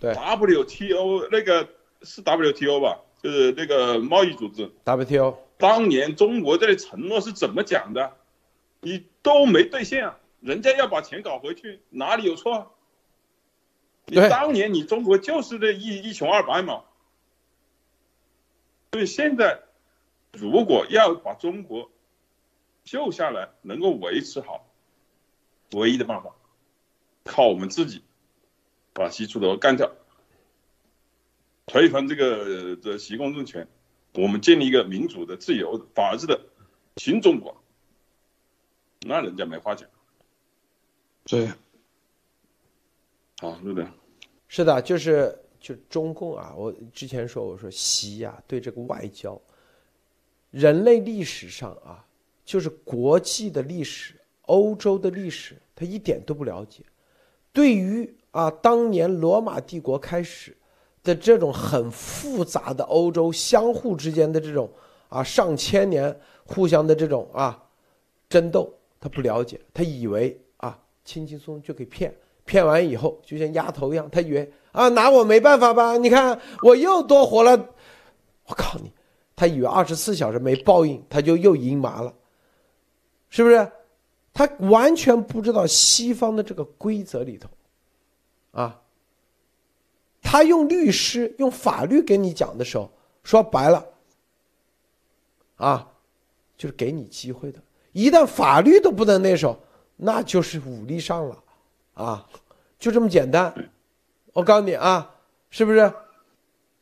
[0.00, 1.68] 对，WTO 那个
[2.00, 3.00] 是 WTO 吧？
[3.22, 4.72] 就是那个贸易组织。
[4.84, 8.16] WTO 当年中国这里承诺是怎么讲的？
[8.80, 10.18] 你都没兑现啊！
[10.40, 12.74] 人家要把钱搞回去，哪里有错？
[14.06, 16.84] 你当年你中国就是这一一穷二白嘛。
[18.92, 19.60] 所以现在，
[20.32, 21.90] 如果要把中国
[22.84, 24.66] 救下来，能够维持好，
[25.72, 26.34] 唯一的办法，
[27.24, 28.02] 靠我们自己。
[28.92, 29.90] 把习主席干掉，
[31.64, 33.66] 推翻这个的习共政权，
[34.14, 36.38] 我们建立一个民主的、自由的、法治的
[36.96, 37.56] 新中国，
[39.06, 39.88] 那人家没话讲。
[41.24, 41.48] 对，
[43.38, 43.92] 好，是的，
[44.48, 49.40] 是的，就是就中共啊，我之前说我说习呀，对这个外交，
[50.50, 52.04] 人类历史上啊，
[52.44, 54.19] 就是国际的历史、
[54.50, 56.82] 欧洲的历史，他一点都不了解，
[57.52, 58.14] 对于。
[58.32, 60.56] 啊，当年罗马帝国开始
[61.02, 64.70] 的这种很复杂的欧洲相互之间的这种
[65.08, 67.60] 啊上千年互相的这种啊
[68.28, 75.96] 争斗，他不了解，他以为啊轻轻松松就可以骗，骗完以后就像丫头一样，他以为啊拿我没办法吧？
[75.96, 77.70] 你看我又多活了，
[78.46, 78.92] 我靠你！
[79.34, 82.14] 他以为二十四小时没报应，他就又赢麻了，
[83.28, 83.68] 是不是？
[84.32, 87.48] 他完全不知道西方的这个规则里头。
[88.52, 88.80] 啊，
[90.20, 92.90] 他用律师、用法律跟你讲的时候，
[93.22, 93.86] 说白了，
[95.56, 95.92] 啊，
[96.56, 97.60] 就是给你机会的。
[97.92, 99.58] 一旦法律都不能那时候，
[99.96, 101.44] 那就是武力上了，
[101.94, 102.28] 啊，
[102.78, 103.54] 就这么简单。
[104.32, 105.14] 我告诉你啊，
[105.50, 105.92] 是不是？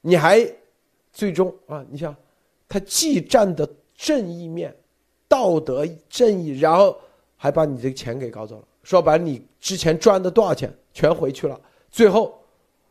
[0.01, 0.41] 你还
[1.13, 2.15] 最终啊，你想，
[2.69, 4.75] 他既站的正义面、
[5.27, 6.99] 道德正义，然后
[7.38, 8.68] 还把你这个钱给搞走了。
[8.83, 10.70] 说白了，你之前赚的多少钱？
[10.92, 11.59] 全回去了，
[11.90, 12.38] 最后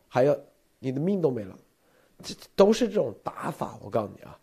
[0.08, 0.36] 还要
[0.80, 1.56] 你的命都没了，
[2.22, 3.78] 这都是这种打法。
[3.82, 4.36] 我告诉你啊，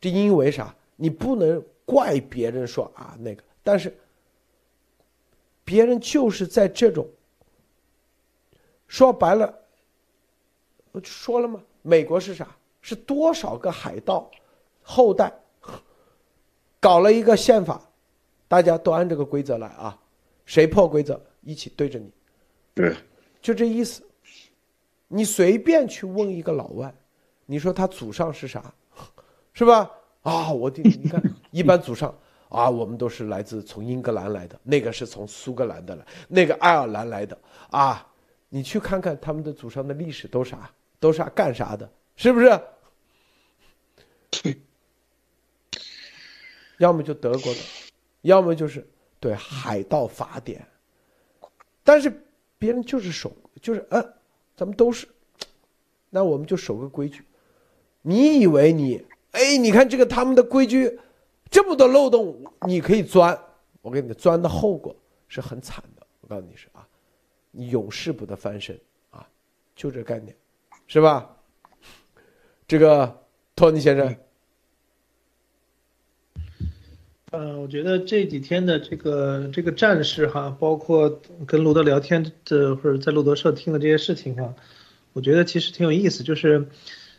[0.00, 0.74] 这因为啥？
[0.96, 3.96] 你不能怪别人说啊那个，但是
[5.64, 7.06] 别人就是在这种
[8.88, 9.54] 说白了，
[10.90, 12.48] 我就说了嘛，美国是啥？
[12.80, 14.30] 是多少个海盗
[14.82, 15.32] 后代
[16.80, 17.82] 搞了一个宪法，
[18.48, 19.96] 大家都按这个规则来啊，
[20.46, 22.10] 谁破规则，一起对着你。
[22.74, 22.96] 对，
[23.40, 24.02] 就这意思。
[25.06, 26.92] 你随便去问一个老外，
[27.46, 28.74] 你说他祖上是啥，
[29.52, 29.90] 是吧？
[30.22, 32.14] 啊，我的，你看， 一般祖上
[32.48, 37.38] 啊，我们都是来自从英格兰来的，那个是从苏格兰的来，那个爱尔兰来的
[37.70, 38.06] 啊。
[38.50, 42.60] 你去看看他们的祖上的历史都啥，都啥干啥的，是不是？
[46.78, 47.60] 要么就德国的，
[48.22, 50.66] 要么就是对海盗法典，
[51.82, 52.24] 但是。
[52.60, 53.30] 别人就是守，
[53.62, 54.14] 就是嗯，
[54.56, 55.06] 咱们都是，
[56.10, 57.22] 那我们就守个规矩。
[58.02, 59.00] 你以为你
[59.30, 60.98] 哎，你看这个他们的规矩
[61.48, 63.40] 这么多漏洞，你可以钻。
[63.80, 64.92] 我跟你钻的后果
[65.28, 66.04] 是很惨的。
[66.20, 66.84] 我告诉你是啊，
[67.52, 68.76] 你永世不得翻身
[69.10, 69.24] 啊，
[69.76, 70.36] 就这概念，
[70.88, 71.30] 是吧？
[72.66, 74.16] 这个托尼先生。
[77.30, 84.54] 呃，我觉得这几天的这个这个战事哈，包括跟路德聊天的或者在路德社听的这些事情哈，
[85.12, 86.24] 我觉得其实挺有意思。
[86.24, 86.68] 就是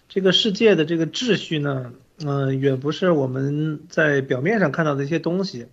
[0.07, 1.93] 这个世界的这个秩序呢，
[2.25, 5.67] 嗯，远不是我们在表面上看到的一些东西。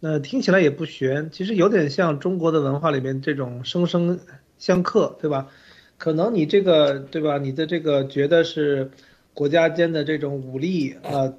[0.00, 4.18] 那听起来也不玄，其实有点像中国的文化里面这种生生
[4.58, 5.46] 相克，对吧？
[5.96, 7.38] 可能你这个对吧？
[7.38, 8.90] 你的这个觉得是
[9.32, 11.34] 国家间的这种武力啊。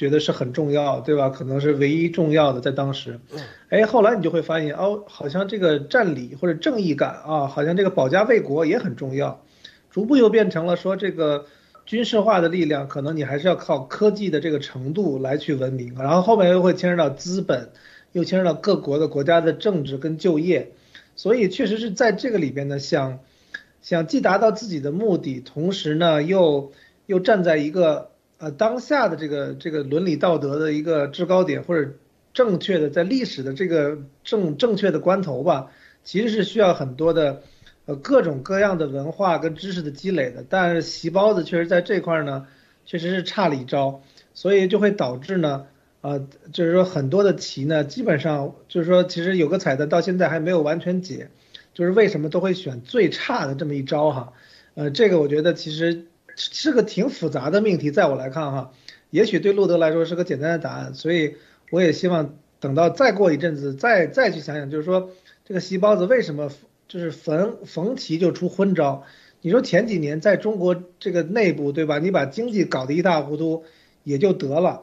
[0.00, 1.28] 觉得是很重要，对吧？
[1.28, 3.20] 可能是唯一重要的，在当时，
[3.68, 9.44] 哎，后来你就会发现，哦，好像这个占理或者正义感啊，好像这个保家卫国也很重要，
[9.90, 11.44] 逐步又变成了说这个
[11.84, 17.68] 军事化的力量，可能你还是要靠科技的这个程度来去文明，然后后面又会牵扯到资本，
[18.12, 20.72] 又牵扯到各国的国家的政治跟就业，
[21.14, 23.18] 所以确实是在这个里边呢，想
[23.82, 26.72] 想既达到自己的目的，同时呢又
[27.04, 28.08] 又站在一个。
[28.40, 31.90] 呃，当下的这个这个伦理道德的一个制高点，或者
[32.32, 35.70] 正确的在历史的这个正正确的关头吧，
[36.04, 37.42] 其实是需要很多的
[37.84, 40.42] 呃各种各样的文化跟知识的积累的。
[40.48, 42.46] 但是席包子确实在这块呢，
[42.86, 44.00] 确实是差了一招，
[44.32, 45.66] 所以就会导致呢，
[46.00, 51.28] 呃，就是说很多的棋呢，基本上就是说其实有个彩蛋到现在还没有完全解，
[51.74, 54.32] 就是为什么都会选最差的这么一招哈，
[54.76, 58.72] 呃，这个我觉得其实是个挺复杂的命题，在我来看哈。
[59.10, 61.34] 也许对路德来说是个简单的答案，所以
[61.70, 65.10] 我也希望等到再过一阵子再再去想想，就是说
[65.44, 66.50] 这个席包子为什么
[66.86, 69.04] 就是逢逢棋就出昏招？
[69.42, 71.98] 你说前几年在中国这个内部对吧？
[71.98, 73.64] 你把经济搞得一塌糊涂
[74.04, 74.82] 也就得了，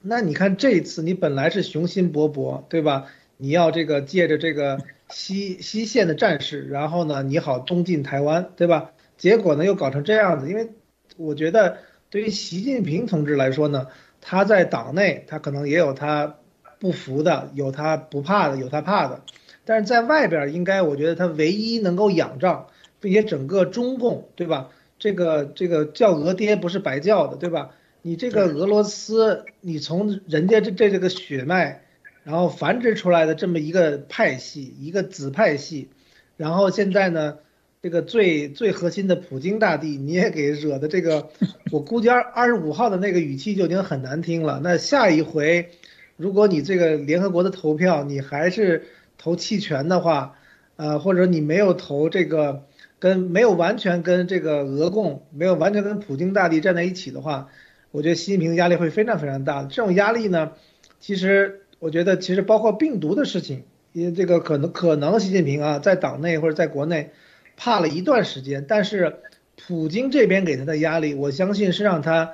[0.00, 3.06] 那你看这一次你本来是雄心勃勃对吧？
[3.36, 4.78] 你要这个借着这个
[5.10, 8.92] 西西线的战事，然后呢你好东进台湾对吧？
[9.16, 10.70] 结果呢又搞成这样子，因为
[11.16, 11.78] 我觉得。
[12.10, 13.88] 对于习近平同志来说呢，
[14.20, 16.36] 他在党内他可能也有他
[16.78, 19.22] 不服的，有他不怕的，有他怕的，
[19.64, 22.68] 但是在外边应该我觉得他唯一能够仰仗，
[23.00, 24.70] 并且整个中共对吧？
[25.00, 27.72] 这个这个叫俄爹不是白叫的对吧？
[28.02, 31.82] 你这个俄罗斯，你从人家这这这个血脉，
[32.22, 35.90] 然后繁殖出来的这么一个派系，一个子派系，
[36.36, 37.38] 然后现在呢？
[37.84, 41.28] 这个最最核心的普京大帝，你也给惹的这个，
[41.70, 44.58] 我估计二二十五号的那个语气就已经很难听了。
[44.64, 45.68] 那下一回，
[46.16, 48.86] 如果你这个联合国的投票你还是
[49.18, 50.38] 投弃权的话，
[50.76, 52.62] 呃，或者你没有投这个，
[52.98, 57.48] 跟没有完全跟这个俄共没有完全跟普京大帝站在一起的话，
[57.90, 59.62] 我觉得习近平的压力会非常非常大。
[59.64, 60.52] 这种压力呢，
[61.00, 67.10] 其实我觉得其实包括病毒的事情，因为这个可能可能习近平啊在党内或者在国内。
[67.56, 69.20] 怕了一段时间，但是
[69.66, 72.32] 普京这边给他的压力，我相信是让他，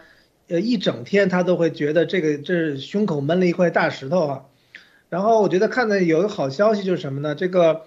[0.48, 4.44] 呃，一整天他都会觉得这个这是胸口闷了一块大石头啊。
[5.10, 7.34] 然后我觉得看的有个好消息就是什么呢？
[7.34, 7.82] 这个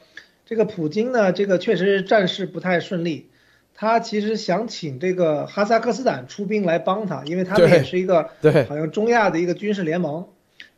[0.46, 3.30] 这个普京呢，这个确实战事不太顺利，
[3.74, 10.28] 他其实想请这个哈萨克斯坦出兵来帮他，因为他们也是一个对好像中亚的一个军事联盟。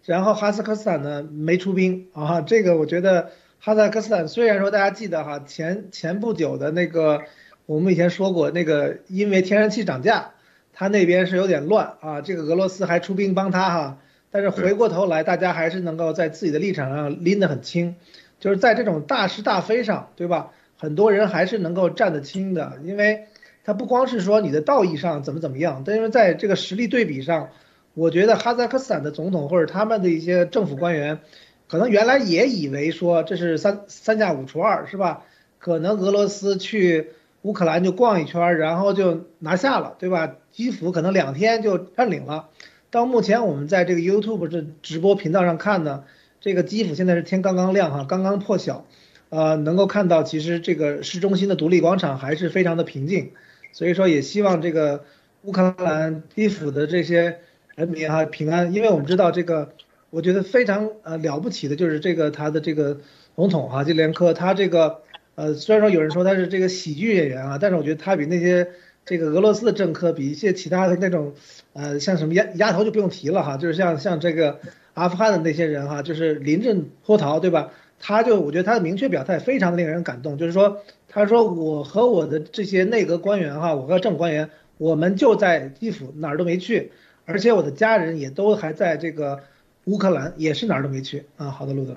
[0.06, 3.32] 然后哈萨克斯坦呢没出兵啊，这个我觉得。
[3.60, 7.24] 哈萨克斯坦虽然说大家记得哈前前不久的那个，
[7.65, 10.34] 我们以前说过那个因为天然气涨价，
[10.72, 13.98] 他那边是有点乱啊，这个俄罗斯还出兵帮他哈，
[14.30, 17.96] 但是回过头来大家还是能够在自己的立场上拎得很清，
[18.39, 20.52] 就是在这种大是大非上，对吧？
[20.78, 23.26] 很多人还是能够站得清的，因为
[23.63, 27.50] 他不光是说你的道义上怎么怎么样，但是在这个实力对比上，
[27.96, 31.20] 我觉得哈萨克斯坦的总统或者他们的一些政府官员。
[31.67, 35.23] 可能原来也以为说这是三三加五除二是吧？
[35.58, 37.10] 可能俄罗斯去
[37.41, 40.36] 乌克兰就逛一圈，然后就拿下了，对吧？
[40.51, 42.49] 基辅可能两天就占领了。
[42.91, 46.04] 到目前我们在这个 YouTube 这直播频道上看呢，
[46.39, 48.86] 这个基辅现在是天刚刚亮哈，刚刚破晓，
[49.30, 53.32] 呃，能够看到其实这个市中心的独立广场还是非常的平静。
[53.71, 55.04] 所以说也希望这个
[55.41, 57.39] 乌克兰基辅的这些
[57.75, 59.73] 人民哈平安，因为我们知道这个。
[60.15, 63.01] 我觉得非常呃了不起的就是这个他的这个
[63.36, 65.01] 总统哈，基连科，他这个
[65.36, 68.69] 呃虽然说有人说他是这个喜剧演员啊，但是我觉得他比那些
[69.04, 71.34] 这个俄罗斯的政客，比一些其他的那种
[71.73, 74.62] 呃像什么丫丫头就不用提了哈，就是像像这个
[74.93, 77.71] 阿富汗的那些人哈，就是临阵脱逃对吧？
[77.99, 86.93] 他就我觉得他的明确表态非常令人感动，就是说他说我和我的这些内阁官员哈，我和政府官员，我们就在基辅哪儿都没去，
[87.25, 89.41] 而且我的家人也都还在这个。
[89.86, 91.50] 乌克兰也是哪儿都没去啊。
[91.50, 91.95] 好的，陆总。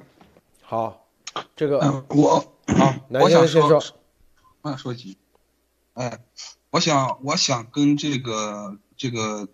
[0.63, 1.07] 好，
[1.57, 3.83] 这个我好， 我想说，
[4.63, 5.19] 我想说几句。
[5.95, 6.19] 哎，
[6.71, 9.49] 我想，我想跟这个这个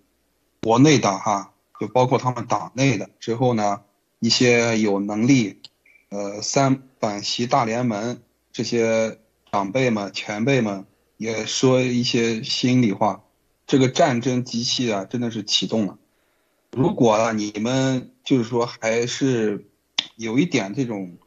[0.62, 3.82] 国内的哈，就包括他们党内的之后呢，
[4.18, 5.62] 一些有能力，
[6.10, 8.20] 呃，三板席大联盟
[8.52, 9.18] 这些
[9.50, 10.84] 长辈们、前辈们
[11.16, 13.22] 也说一些心里话。
[13.66, 15.96] 这个战争机器啊，真的是启动了。
[16.76, 19.68] 如果你们就是说还是
[20.16, 21.18] 有一点这种，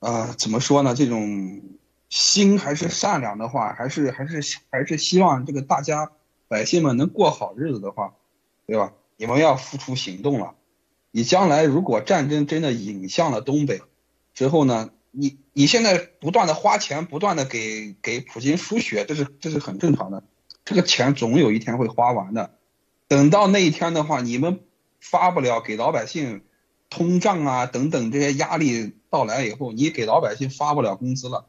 [0.00, 0.94] 呃，怎么说呢？
[0.94, 1.62] 这种
[2.10, 6.12] 心还是善良的话，还是还是还是希望这个大家
[6.48, 8.14] 百姓们能过好日子的话，
[8.66, 8.92] 对吧？
[9.16, 10.54] 你们要付出行动了。
[11.10, 13.80] 你将来如果战争真的引向了东北
[14.34, 20.22] 之后呢，你你现在不断的花钱，不断的给给普京输血，这是这是很正常的。
[20.64, 22.58] 这个钱总有一天会花完的。
[23.12, 24.60] 等到那一天的话，你们
[24.98, 26.40] 发不了给老百姓
[26.88, 31.44] 通胀啊等等这些压力到来以后，你给老百姓发不了工资了，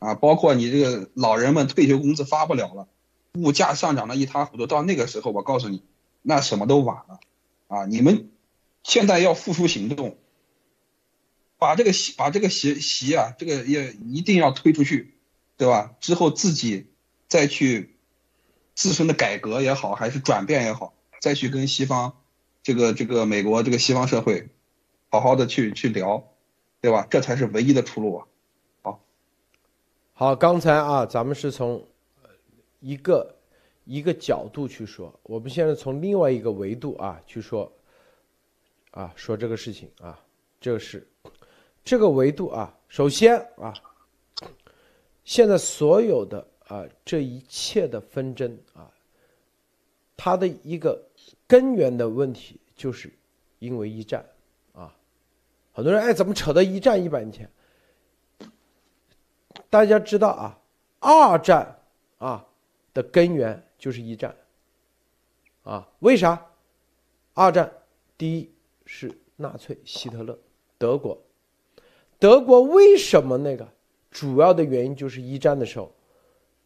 [0.00, 2.88] 啊，包括你这个老人们退休工资发不了了，
[3.34, 5.84] 物价上涨的一塌糊涂，到那个时候我告诉你，
[6.20, 7.20] 那什么都晚了，
[7.68, 8.30] 啊，你们
[8.82, 10.18] 现在要付出行动，
[11.58, 15.14] 把这个习把这个习习啊，这个也一定要推出去，
[15.56, 15.94] 对吧？
[16.00, 16.88] 之后自己
[17.28, 17.94] 再去
[18.74, 20.92] 自身的改革也好，还是转变也好，
[21.24, 22.20] 再去跟西方
[22.62, 24.46] 这个这个美国这个西方社会
[25.08, 26.22] 好好的去去聊，
[26.82, 27.06] 对吧？
[27.08, 28.26] 这才是唯一的出路啊！
[28.82, 29.00] 好，
[30.12, 31.82] 好，刚才啊，咱们是从
[32.80, 33.34] 一个
[33.86, 37.72] 一个角度去说，我们现在从另外一个维度啊去说。
[38.90, 40.16] 啊，说这个事情啊，
[40.60, 41.04] 这是
[41.82, 42.72] 这个维度啊。
[42.86, 43.74] 首先啊，
[45.24, 48.86] 现在所有的啊这一切的纷争啊，
[50.16, 51.02] 它的一个
[51.54, 53.12] 根源的问题，就是
[53.60, 54.28] 因为一战
[54.72, 54.92] 啊。
[55.72, 57.48] 很多人哎，怎么扯到一战一百年前？
[59.70, 60.58] 大家知道啊，
[60.98, 61.78] 二战
[62.18, 62.44] 啊
[62.92, 64.34] 的根源就是一战
[65.62, 65.88] 啊。
[66.00, 66.44] 为啥？
[67.34, 67.72] 二战
[68.18, 68.50] 第一。
[68.86, 70.38] 是纳粹希特勒，
[70.76, 71.18] 德国，
[72.18, 73.66] 德国为什么那个
[74.10, 75.90] 主要的原因就是一战的时候，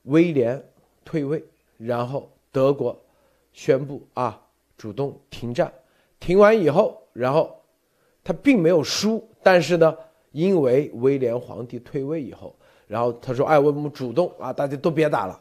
[0.03, 0.68] 威廉
[1.05, 1.45] 退位，
[1.76, 3.01] 然后德国
[3.53, 4.47] 宣布啊
[4.79, 5.70] 主动停战，
[6.18, 7.61] 停完以后，然后
[8.24, 9.95] 他并没有输，但是呢，
[10.33, 12.57] 因为威廉皇帝退位以后，
[12.87, 15.39] 然后他说哎我们主动啊大家都别打了，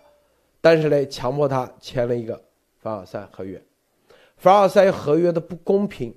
[0.59, 2.43] 但是呢强迫他签了一个
[2.79, 3.63] 凡尔赛合约，
[4.35, 6.13] 凡尔赛合约的不公平。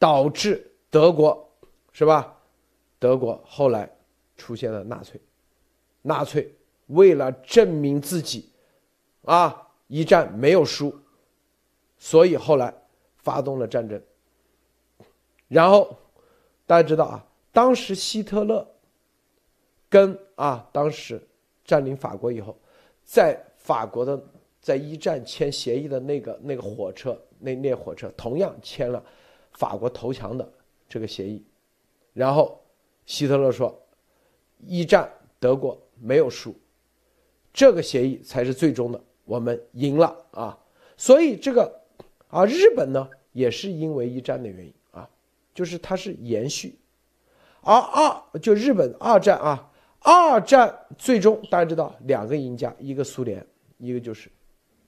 [0.00, 1.52] 导致德国，
[1.92, 2.34] 是吧？
[2.98, 3.86] 德国后来
[4.34, 5.20] 出现了纳粹，
[6.00, 6.54] 纳粹
[6.86, 8.48] 为了证明自己，
[9.26, 10.98] 啊，一战没有输，
[12.00, 12.74] 所以后来
[13.18, 14.02] 发动了战争。
[15.46, 15.96] 然后
[16.66, 18.66] 大家知道啊，当时希特勒
[19.88, 21.22] 跟啊，当时
[21.64, 22.56] 占领法国以后，
[23.04, 24.20] 在法国的
[24.60, 29.00] 在一战签协议的那个那个火车，那列火车同样签了。
[29.52, 30.48] 法国投降的
[30.88, 31.44] 这个协议，
[32.12, 32.58] 然后
[33.04, 33.76] 希特勒说，
[34.60, 36.54] 一战德国没有输，
[37.52, 40.56] 这个协议才是最终的，我们赢了啊！
[40.96, 41.79] 所以这个
[42.30, 45.08] 啊，日本呢也是因为一战的原因啊，
[45.52, 46.78] 就是它是延续，
[47.62, 49.70] 而二就日本二战啊，
[50.00, 53.44] 二战最终大家知道两个赢家，一个苏联，
[53.78, 54.30] 一个就是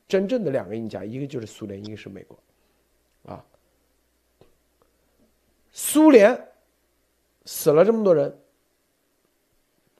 [0.08, 2.38] 真正的两个赢家，一个就是苏联，一个是美国，
[3.24, 3.44] 啊。
[5.72, 6.48] 苏联
[7.44, 8.38] 死了这么多人，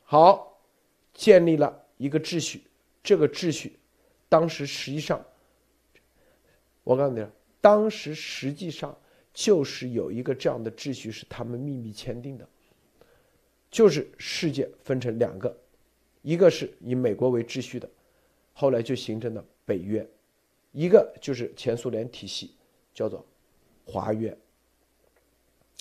[0.05, 0.59] 好，
[1.14, 2.62] 建立了一个秩序。
[3.03, 3.78] 这个秩序，
[4.28, 5.24] 当时实际上，
[6.85, 7.26] 我告诉你，
[7.61, 8.97] 当时实际上
[9.33, 12.49] 就是有一个这样的秩序是他们秘密签订的，
[13.70, 15.57] 就是世界分成两个，
[16.22, 17.89] 一个是以美国为秩序的，
[18.53, 20.07] 后来就形成了北约，
[20.72, 22.57] 一个就是前苏联体系，
[22.93, 23.24] 叫做
[23.85, 24.37] 华约。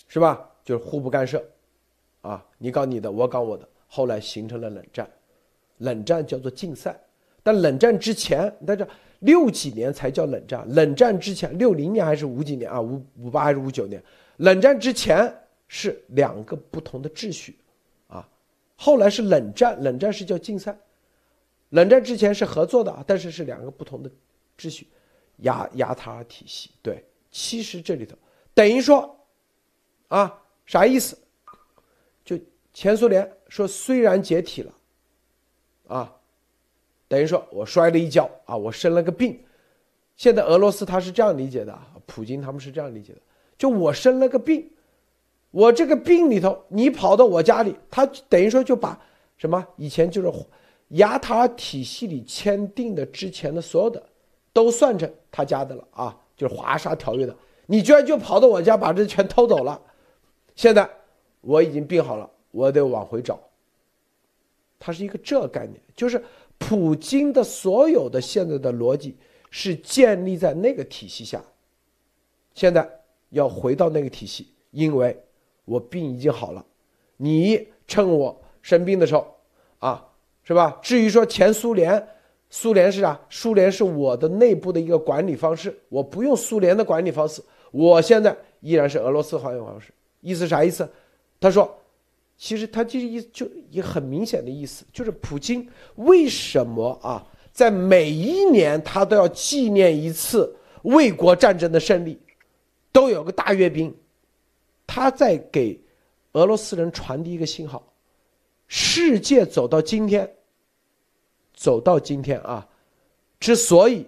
[0.08, 0.46] 是吧？
[0.62, 1.42] 就是互不干涉，
[2.20, 5.10] 啊，你搞你的，我搞我的，后来形成了冷战。
[5.78, 7.02] 冷战叫做竞赛，
[7.42, 8.86] 但冷战之前，在这
[9.22, 10.64] 六几年才叫冷战。
[10.68, 12.80] 冷战之前，六零年还是五几年啊？
[12.80, 14.00] 五五八还是五九年？
[14.36, 15.34] 冷战之前
[15.66, 17.58] 是两个不同的秩序，
[18.06, 18.28] 啊，
[18.76, 19.82] 后来是冷战。
[19.82, 20.78] 冷战是叫竞赛，
[21.70, 24.10] 冷战之前是合作的啊，但是是两个不同的
[24.56, 24.86] 秩序，
[25.38, 26.70] 亚亚塔尔体系。
[26.80, 28.16] 对，其实这里头
[28.54, 29.18] 等于说。
[30.08, 31.16] 啊，啥意思？
[32.22, 32.38] 就
[32.74, 34.74] 前苏联说虽然解体了，
[35.88, 36.14] 啊，
[37.12, 39.38] 等于说我摔了一跤啊，我生了个病。
[40.16, 43.18] 现在俄罗斯他是这样理解的，普京他们是这样理解的，
[43.58, 44.66] 就我生了个病，
[45.50, 48.98] 我这个病里头，你跑到我家里，他等于说就把
[49.36, 50.32] 什么以前就是
[50.88, 54.02] 雅塔体系里签订的之前的所有的
[54.54, 57.36] 都算成他家的了啊，就是华沙条约的，
[57.66, 59.78] 你居然就跑到我家把这全偷走了。
[60.56, 60.88] 现在
[61.42, 63.38] 我已经病好了，我得往回找。
[64.84, 66.20] 它是一个这概念，就是
[66.62, 69.16] 普京的所有的现在的逻辑
[69.50, 71.42] 是建立在那个体系下。
[72.54, 72.88] 现在
[73.30, 75.16] 要回到那个体系，因为
[75.64, 76.64] 我病已经好了，
[77.16, 79.26] 你趁我生病的时候
[79.78, 80.06] 啊，
[80.44, 80.78] 是吧？
[80.82, 82.08] 至于说前苏联，
[82.48, 83.20] 苏联是啥？
[83.28, 89.92] 苏联是我的内部的一个管理方式，我不用苏联的管理方式，我现在依然是俄罗斯管理方式。
[90.20, 90.88] 意思啥意思？
[91.40, 91.81] 他说，
[92.42, 95.64] 其实他这个意思就也很明显的意思，就是普京
[95.94, 102.18] 为什么啊，在每一年他都要纪念一次卫国战争的胜利，
[102.90, 103.94] 都有个大阅兵，
[104.88, 105.80] 他在给
[106.32, 107.80] 俄罗斯人传递一个信号：
[108.66, 110.28] 世界走到今天，
[111.54, 112.68] 走到今天啊，
[113.38, 114.04] 之所以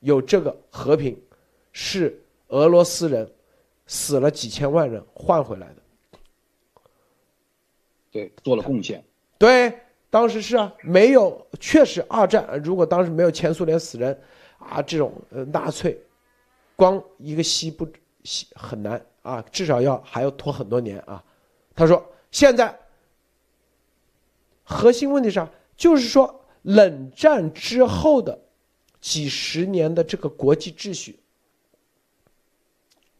[0.00, 1.16] 有这个和平，
[1.70, 3.30] 是俄罗斯人。
[3.86, 5.83] 死了几千万人换回来的。
[8.14, 9.04] 对，做了贡献。
[9.36, 9.76] 对，
[10.08, 14.16] 当时是啊，没有，确实二战，如果当时没有前苏联死人，
[14.56, 16.00] 啊，这种呃纳粹，
[16.76, 17.84] 光一个西不
[18.22, 21.24] 西很难啊，至少要还要拖很多年啊。
[21.74, 22.00] 他说
[22.30, 22.78] 现在
[24.62, 28.38] 核心问题上就是说冷战之后的
[29.00, 31.18] 几十年的这个国际秩序，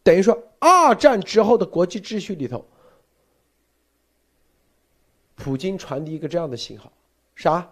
[0.05, 2.65] 等于说二战之后的国际秩序里头。
[5.35, 6.93] 普京传递一个这样的信号，
[7.35, 7.69] 啥？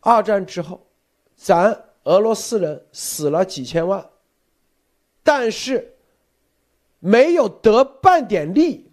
[0.00, 0.80] 二战之后，
[1.34, 4.08] 咱俄罗斯人死了几千万，
[5.22, 5.96] 但是
[7.00, 8.88] 没有得半点利。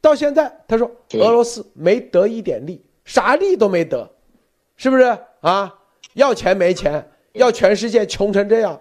[0.00, 4.08] 到现在，他说俄罗斯没得一点利，啥利都没得，
[4.76, 5.02] 是不是
[5.40, 5.74] 啊？
[6.14, 8.80] 要钱没钱，要全世界穷成这样，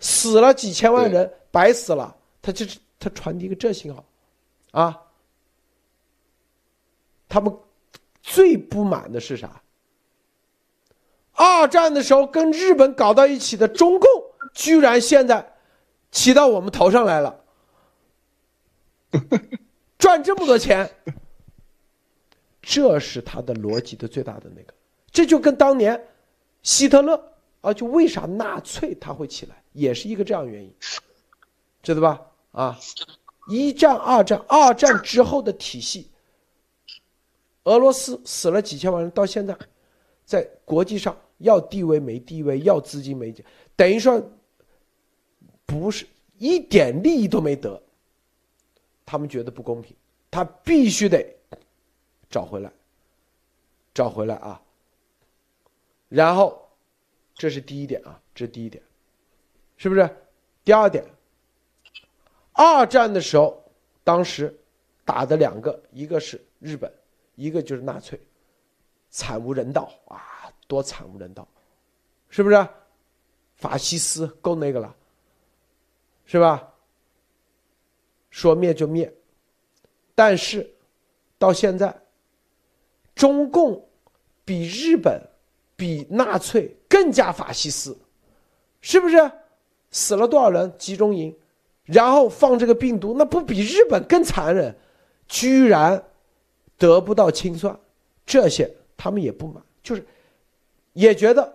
[0.00, 2.16] 死了几千万人，白死了。
[2.40, 4.02] 他就是他传递一个这信号，
[4.70, 5.02] 啊。
[7.28, 7.56] 他们
[8.22, 9.62] 最不满的是啥？
[11.32, 14.08] 二战的时候跟日本搞到一起的中共，
[14.54, 15.54] 居然现在
[16.10, 17.44] 骑到我们头上来了，
[19.98, 20.90] 赚这么多钱，
[22.62, 24.72] 这是他的逻辑的最大的那个。
[25.12, 26.08] 这就跟当年
[26.62, 30.74] 希特勒啊，就为啥纳粹他会起来，也是一个这样原因，
[31.82, 32.22] 知道吧？
[32.52, 32.78] 啊，
[33.50, 36.10] 一战、二战、二战之后的体系。
[37.66, 39.56] 俄罗斯死了几千万人，到现在，
[40.24, 43.34] 在国际上要地位没地位，要资金没
[43.74, 44.22] 等于说，
[45.66, 46.06] 不是
[46.38, 47.82] 一点利益都没得。
[49.04, 49.96] 他们觉得不公平，
[50.30, 51.26] 他必须得
[52.30, 52.72] 找回来，
[53.92, 54.62] 找回来啊。
[56.08, 56.68] 然后，
[57.34, 58.80] 这是第一点啊，这是第一点，
[59.76, 60.08] 是不是？
[60.64, 61.04] 第二点，
[62.52, 63.60] 二战的时候，
[64.04, 64.56] 当时
[65.04, 66.92] 打的两个，一个是日本。
[67.36, 68.20] 一个就是纳粹，
[69.08, 70.20] 惨无人道啊，
[70.66, 71.46] 多惨无人道，
[72.28, 72.68] 是不是？
[73.54, 74.94] 法西斯够那个了，
[76.26, 76.72] 是吧？
[78.28, 79.10] 说灭就灭，
[80.14, 80.68] 但是
[81.38, 81.94] 到现在，
[83.14, 83.88] 中共
[84.44, 85.18] 比日本、
[85.74, 87.96] 比纳粹更加法西斯，
[88.80, 89.30] 是不是？
[89.90, 90.70] 死了多少人？
[90.76, 91.34] 集中营，
[91.84, 94.76] 然后放这个病毒，那不比日本更残忍？
[95.26, 96.04] 居然！
[96.78, 97.78] 得不到清算，
[98.24, 100.04] 这些他们也不满，就是
[100.92, 101.54] 也觉得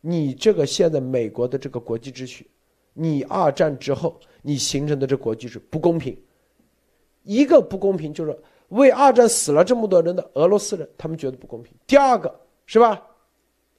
[0.00, 2.48] 你这个现在美国的这个国际秩序，
[2.92, 6.16] 你二战之后你形成的这国际秩序不公平。
[7.22, 8.36] 一个不公平就是
[8.68, 11.72] 为二战死了这么多人的俄罗斯人，他们觉得不公平。
[11.86, 12.34] 第二个
[12.66, 13.02] 是吧？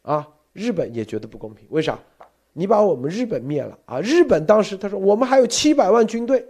[0.03, 1.67] 啊，日本也觉得不公平。
[1.69, 1.99] 为啥？
[2.53, 3.99] 你把我们日本灭了啊？
[4.01, 6.45] 日本当时他说我们还有七百万军队，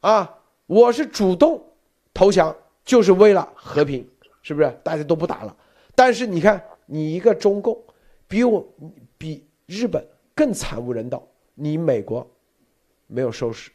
[0.00, 1.62] 啊，我是主动
[2.12, 2.54] 投降。
[2.84, 4.08] 就是为了和平，
[4.42, 4.70] 是不是？
[4.82, 5.56] 大家都不打了。
[5.94, 7.78] 但是你看，你一个中共，
[8.26, 8.66] 比我
[9.18, 10.04] 比日本
[10.34, 12.28] 更惨无人道，你美国
[13.06, 13.70] 没有收拾，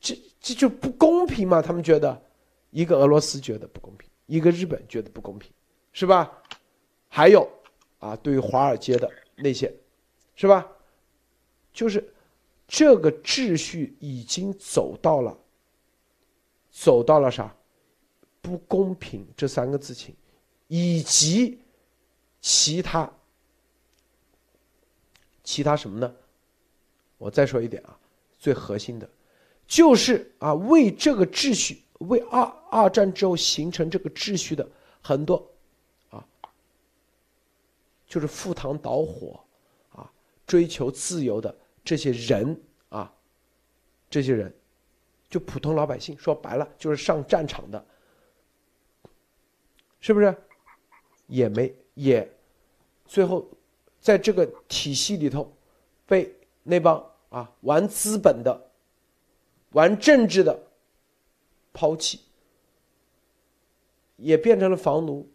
[0.00, 1.62] 这这就不公平嘛？
[1.62, 2.22] 他们觉得，
[2.70, 5.50] 一个俄罗斯觉得不公平，一个日本觉得不公平，
[5.92, 6.30] 是吧？
[7.08, 7.48] 还有
[7.98, 9.74] 啊，对于华尔街的那些，
[10.34, 10.66] 是吧？
[11.72, 12.12] 就是
[12.68, 15.36] 这个秩序已经走到了，
[16.70, 17.54] 走到了啥？
[18.40, 20.14] 不公平这三个字情，
[20.68, 21.58] 以及
[22.40, 23.10] 其他
[25.44, 26.14] 其他什么呢？
[27.18, 27.98] 我再说一点啊，
[28.38, 29.08] 最核心的，
[29.66, 34.66] 就是啊，为这个秩序，为二二战之后形成这个秩序的
[35.02, 35.46] 很多
[36.08, 36.24] 啊，
[38.06, 39.38] 就是赴汤蹈火
[39.90, 40.10] 啊，
[40.46, 43.12] 追求自由的这些人啊，
[44.08, 44.54] 这些人，
[45.28, 47.84] 就普通老百姓，说白了就是上战场的。
[50.00, 50.34] 是不是，
[51.26, 52.26] 也没也，
[53.06, 53.46] 最后，
[54.00, 55.52] 在这个体系里头，
[56.06, 58.70] 被那帮啊玩资本的、
[59.72, 60.58] 玩政治的
[61.72, 62.20] 抛弃，
[64.16, 65.28] 也变成了房奴，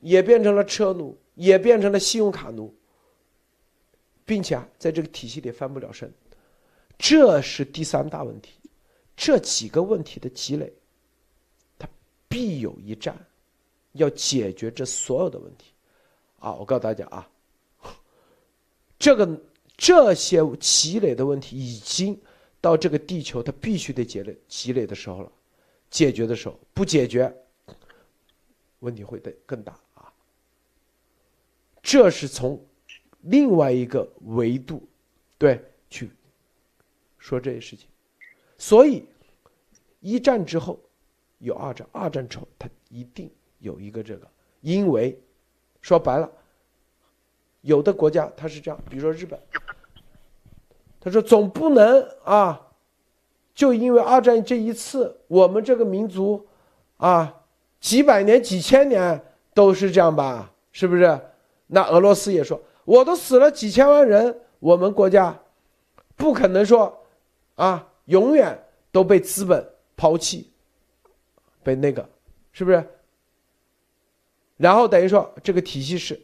[0.00, 2.72] 也变成了车奴，也变成了信用卡奴，
[4.24, 6.12] 并且啊，在这个体系里翻不了身，
[6.96, 8.54] 这是第三大问题。
[9.16, 10.72] 这几个问题的积累，
[11.78, 11.88] 它
[12.28, 13.16] 必有一战。
[13.92, 15.72] 要解决这所有的问题，
[16.38, 16.52] 啊！
[16.54, 17.28] 我告诉大家啊，
[18.98, 19.40] 这个
[19.76, 22.18] 这些积累的问题已经
[22.60, 25.32] 到这个地球，它必须得积累积累的时候了。
[25.90, 27.30] 解决的时候不解决，
[28.78, 30.10] 问题会得更大啊！
[31.82, 32.58] 这是从
[33.20, 34.82] 另外一个维度
[35.36, 36.10] 对去
[37.18, 37.86] 说这些事情，
[38.56, 39.04] 所以
[40.00, 40.80] 一战之后
[41.40, 43.30] 有二战，二战之后它一定
[43.62, 44.26] 有一个这个，
[44.60, 45.16] 因为
[45.80, 46.28] 说白了，
[47.60, 49.38] 有的国家它是这样，比如说日本，
[51.00, 52.68] 他说总不能啊，
[53.54, 56.44] 就因为二战这一次，我们这个民族
[56.96, 57.42] 啊，
[57.78, 60.52] 几百年、几千年都是这样吧？
[60.72, 61.20] 是不是？
[61.68, 65.40] 那俄罗斯也说，我都死了几千万人，我们国家
[66.16, 67.04] 不可能说
[67.54, 68.60] 啊，永远
[68.90, 69.64] 都被资本
[69.96, 70.50] 抛弃，
[71.62, 72.08] 被那个，
[72.52, 72.84] 是不是？
[74.56, 76.20] 然后等于说这个体系是，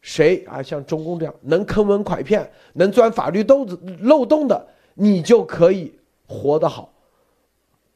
[0.00, 0.62] 谁啊？
[0.62, 6.92] 像中共这样能坑蒙拐骗、能钻法律漏子漏洞的，你就可以活得好，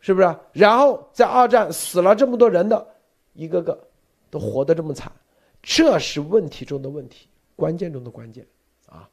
[0.01, 0.37] 是不是？
[0.53, 2.87] 然后在二战死了这么多人的，
[3.35, 3.79] 一个个
[4.31, 5.11] 都活得这么惨，
[5.63, 8.47] 这是问题中的问题，关键中的关键
[8.87, 9.09] 啊！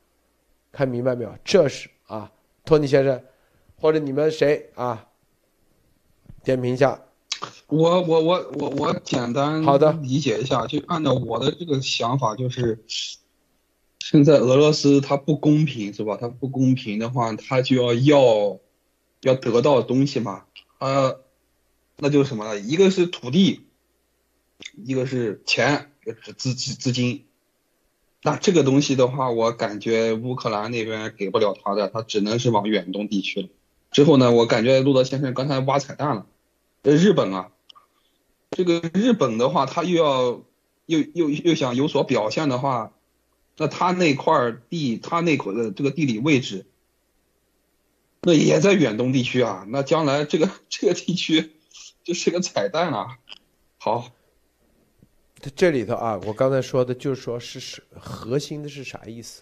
[0.72, 1.32] 看明白没有？
[1.44, 2.32] 这是啊，
[2.64, 3.22] 托尼先生，
[3.78, 5.08] 或者你们谁啊？
[6.44, 7.02] 点评一下。
[7.68, 12.84] 我我我我我简单好的理解一下，就按照我的这个想法，就是
[14.00, 16.18] 现在俄罗斯它不公平是吧？
[16.20, 18.60] 它不公平的话，它就要要
[19.22, 20.44] 要得到东西嘛，
[20.80, 21.22] 呃，
[21.98, 22.60] 那就是什么呢？
[22.60, 23.62] 一个是土地，
[24.86, 25.92] 一个是钱，
[26.38, 27.26] 资资资金。
[28.22, 33.50] 那这个东西的话，我感觉乌克兰那边给不了他的，他只能是往远东地区了。
[33.92, 36.26] 之后呢，我感觉路德先生刚才挖彩蛋了。
[36.86, 37.52] 呃，日本啊，
[38.52, 40.44] 这个日本的话，他又要
[40.86, 42.94] 又又又想有所表现的话，
[43.58, 46.68] 那他那块地，他那口的这个地理位置，
[48.22, 49.66] 那也在远东地区啊。
[49.68, 51.54] 那将来这个 这个地区
[52.04, 53.18] 就是个彩蛋啊。
[53.80, 54.12] 好，
[55.56, 59.42] 这里头啊，我刚才说的就是说是是核心的是啥意思？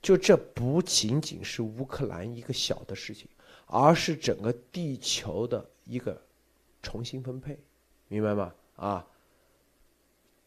[0.00, 3.28] 就这不仅仅是乌克兰一个小的事情，
[3.66, 6.18] 而是整个地球的一个。
[6.82, 7.58] 重新分配，
[8.08, 8.52] 明白吗？
[8.76, 9.06] 啊！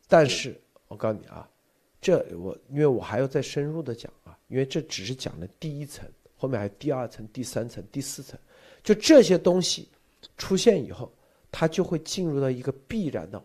[0.07, 1.47] 但是我告诉你啊，
[2.01, 8.39] 这我因为我还要再深入的讲啊，因为这只是讲的第一层，后面还有第二层、第三层、第四层，
[8.83, 9.87] 就这些东西
[10.37, 11.11] 出现以后，
[11.51, 13.43] 它就会进入到一个必然的，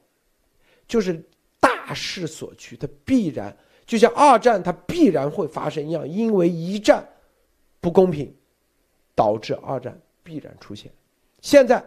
[0.87, 1.23] 就是
[1.61, 7.07] 大势所趋，它必然就像二战它必然会发生一样，因为一战
[7.81, 8.35] 不公平，
[9.15, 10.91] 导致二战必然出现。
[11.43, 11.85] 现在。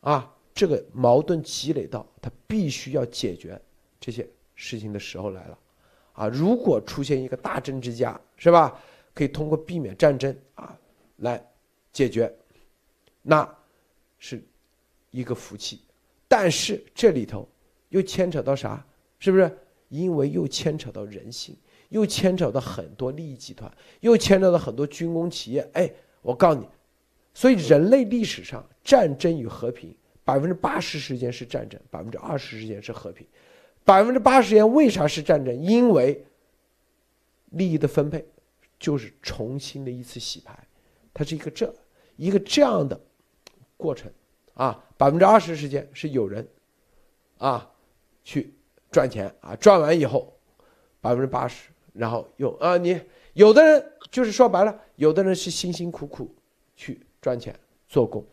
[0.00, 3.60] 啊，这个矛盾积累到他必须要解决
[3.98, 5.58] 这些事情的时候来了，
[6.12, 8.80] 啊，如果出现一个大政治家是吧，
[9.14, 10.78] 可以通过避免战争啊
[11.16, 11.42] 来
[11.92, 12.34] 解决，
[13.22, 13.48] 那
[14.18, 14.42] 是
[15.10, 15.82] 一个福气。
[16.26, 17.48] 但是这里头
[17.88, 18.84] 又牵扯到啥？
[19.18, 19.58] 是不是？
[19.88, 21.56] 因为又牵扯到人性，
[21.88, 25.68] 又牵扯到很多利益集团，又牵扯到很多军工企业。
[25.72, 25.92] 哎，
[26.22, 26.68] 我告诉你。
[27.34, 33.26] 所以，人类历史上战争与和平，百分之八十时间是战争，百分之二十时间是和平。
[33.84, 35.54] 百分之八十时间为啥是战争？
[35.62, 36.24] 因为
[37.50, 38.24] 利益的分配
[38.78, 40.58] 就是重新的一次洗牌，
[41.12, 41.74] 它是一个这
[42.16, 42.98] 一个这样的
[43.76, 44.10] 过程
[44.54, 44.84] 啊。
[44.96, 46.46] 百分之二十时间是有人
[47.38, 47.70] 啊
[48.24, 48.54] 去
[48.90, 50.32] 赚钱啊，赚完以后
[51.00, 53.00] 百分之八十，然后又啊你
[53.34, 56.34] 有的人就是说白了，有的人是辛辛苦苦
[56.74, 57.00] 去。
[57.20, 57.54] 赚钱
[57.86, 58.24] 做工，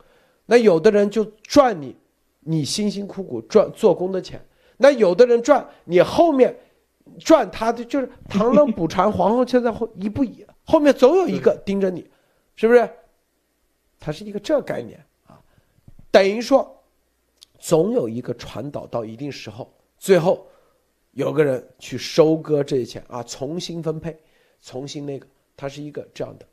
[0.49, 1.93] 那有的人就赚你，
[2.39, 4.39] 你辛辛苦苦赚做工的钱；
[4.77, 6.57] 那有的人赚你后面
[7.19, 12.09] 赚他的，就是螳螂捕蝉，黄鹤就在后一步一，后面总有一个盯着你，
[12.55, 12.89] 是不是？
[13.99, 15.37] 它是一个这概念啊，
[16.09, 16.81] 等于说
[17.59, 20.47] 总有一个传导到一定时候，最后
[21.11, 24.17] 有个人去收割这些钱啊，重新分配，
[24.61, 25.27] 重新那个，
[25.57, 26.45] 它是一个这样的。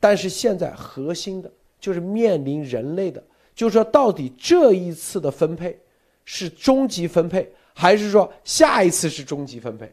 [0.00, 1.48] 但是现在核心的。
[1.80, 3.22] 就是面临人类的，
[3.58, 5.76] 就是说，到底这一次的分配
[6.24, 9.92] 是终极分配，还是说下一次是终极分配？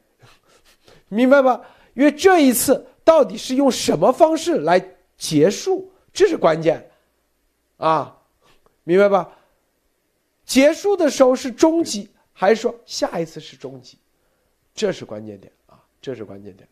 [1.09, 1.59] 明白吧？
[1.95, 4.79] 因为这一次到底是用什么方式来
[5.17, 6.87] 结束，这是关键
[7.77, 8.15] 啊，
[8.83, 9.35] 明白吧？
[10.45, 13.97] 结束的时候是终极，还是说下一次是终极？
[14.75, 16.69] 这是关键点啊，这是关键点。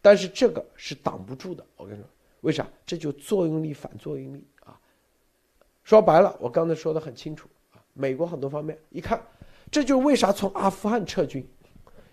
[0.00, 2.08] 但是这个是挡不住的，我跟你说。
[2.40, 2.66] 为啥？
[2.86, 4.42] 这就作用力反作用力！
[5.84, 7.78] 说白了，我刚才说的很清楚啊。
[7.92, 9.20] 美国很多方面一看，
[9.70, 11.46] 这就是为啥从阿富汗撤军，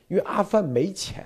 [0.08, 1.26] 因为阿富汗没钱，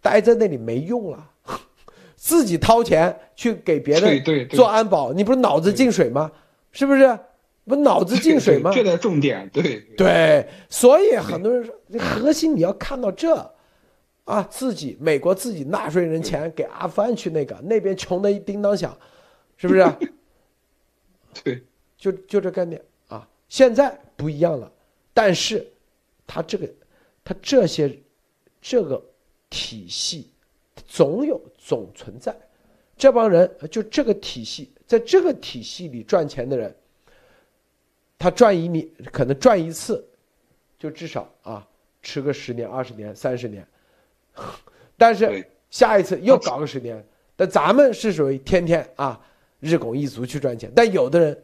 [0.00, 1.30] 待在那里没用了，
[2.16, 6.32] 自己掏钱去给别人做安保，你不是脑子进水吗？
[6.72, 7.18] 是不是？
[7.66, 8.70] 不脑子进水吗？
[8.74, 10.46] 这个重点，对对。
[10.68, 13.52] 所以很多人说，核心你要看到这。
[14.24, 18.96] 啊，自己美国自己纳税人钱给阿富汗去那个，那边穷的叮当响，
[19.58, 19.84] 是不是？
[21.44, 21.62] 对，
[22.04, 22.78] 就就这概念
[23.08, 23.26] 啊。
[23.48, 24.70] 现在不一样了，
[25.14, 25.66] 但是
[26.26, 26.68] 他这个
[27.24, 27.98] 他这些
[28.60, 29.02] 这个
[29.48, 30.30] 体系
[30.86, 32.36] 总有总存在，
[32.94, 36.76] 这帮人就这个体系，在这个体系里赚钱的人，
[38.18, 40.06] 他赚一米可能赚一次，
[40.78, 41.66] 就至少啊
[42.02, 43.66] 吃个十年、二十年、三十年，
[44.98, 47.02] 但是下一次又搞个十年。
[47.34, 49.18] 但咱们是属于天天啊
[49.58, 51.42] 日拱一卒去赚钱，但有的人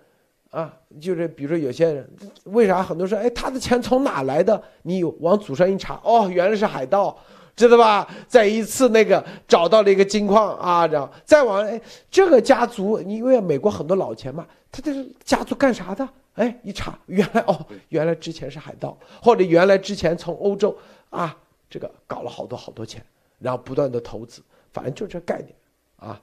[0.50, 2.10] 啊，就是比如说有些人，
[2.44, 4.60] 为啥很多说，哎，他的钱从哪来的？
[4.82, 7.16] 你往祖上一查，哦，原来是海盗，
[7.54, 8.08] 知道吧？
[8.26, 11.80] 在一次那个找到了一个金矿啊，然后再往哎，
[12.10, 16.08] 这个家族，你因为美国很多老钱嘛，他这是家族干啥的？
[16.34, 20.76] 哎，一查，原来哦，原来之前是海盗，或者原来之前从欧洲
[21.10, 21.36] 啊，
[21.68, 23.04] 这个搞了好多好多钱，
[23.38, 24.42] 然后不断的投资，
[24.72, 25.54] 反正就这概念
[25.96, 26.20] 啊。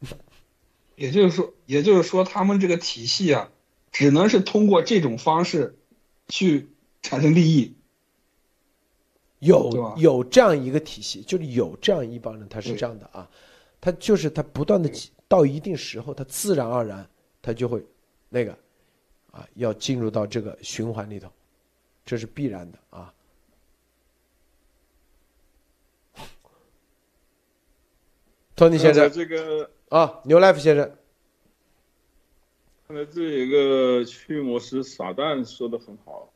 [0.96, 3.48] 也就是说，也就是说，他们这个体系啊，
[3.90, 5.78] 只能是通过这种方式
[6.28, 6.68] 去
[7.02, 7.74] 产生利益。
[9.40, 13.30] 有有这样一个体系，就是有这样一帮人，他是这样的啊，
[13.80, 14.90] 他就是他不断的
[15.28, 17.08] 到一定时候，他自然而然
[17.40, 17.80] 他就会
[18.28, 18.52] 那个
[19.30, 21.30] 啊，要进入到这个循环里头，
[22.04, 23.14] 这是必然的啊。
[28.56, 30.97] 托尼先生这个啊，牛 life 先生，
[32.88, 36.32] 刚才这有个驱魔师撒旦说的很好，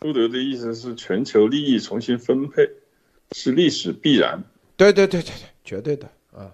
[0.00, 2.68] 路德的意思是全球利益重新分配
[3.30, 4.42] 是历史必然。
[4.76, 6.52] 对对对对对，绝对的啊，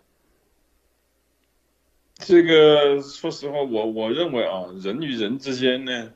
[2.16, 6.12] 这个说实话，我我认为啊，人与人之间呢，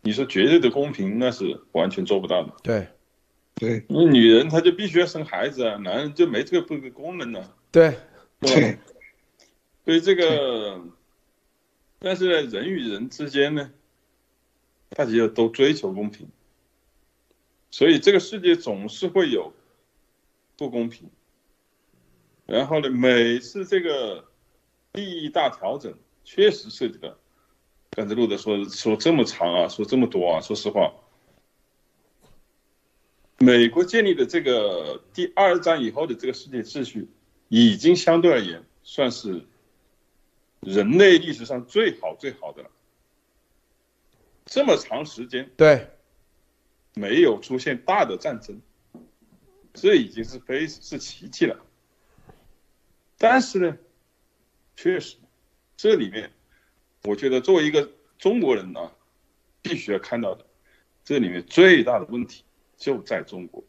[0.00, 2.54] 你说绝对的公平那是完全做不到的。
[2.62, 2.88] 对。
[3.56, 3.84] 对。
[3.88, 7.94] 因为女人她就必须要生孩子啊，男人就没这个这个功能呢、对。
[8.40, 8.78] 对对。
[9.84, 10.80] 所以这个，
[12.04, 13.70] 但是呢，人与人之间呢，
[14.90, 16.28] 大家要都追求公平，
[17.70, 19.54] 所以这个世界总是会有
[20.58, 21.08] 不公平。
[22.44, 24.26] 然后呢，每次这个
[24.92, 25.94] 利益大调整，
[26.24, 27.16] 确实涉及到，
[27.92, 30.92] 刚才路德说说这么长啊，说这么多啊，说实话，
[33.38, 37.08] 美国建立的这个第二战以后的这个世界秩序，
[37.48, 39.46] 已经相对而言算是
[40.64, 42.70] 人类历史上最好最好的了。
[44.46, 45.90] 这么长时间对
[46.94, 48.60] 没有出现大的战争，
[49.72, 51.64] 这已经是非是奇迹了。
[53.16, 53.78] 但是呢，
[54.76, 55.16] 确实，
[55.76, 56.32] 这里面，
[57.04, 58.92] 我觉得作为一个中国人啊，
[59.62, 60.44] 必须要看到的，
[61.04, 62.44] 这里面最大的问题
[62.76, 63.64] 就在中国。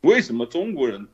[0.00, 1.08] 为什么中国人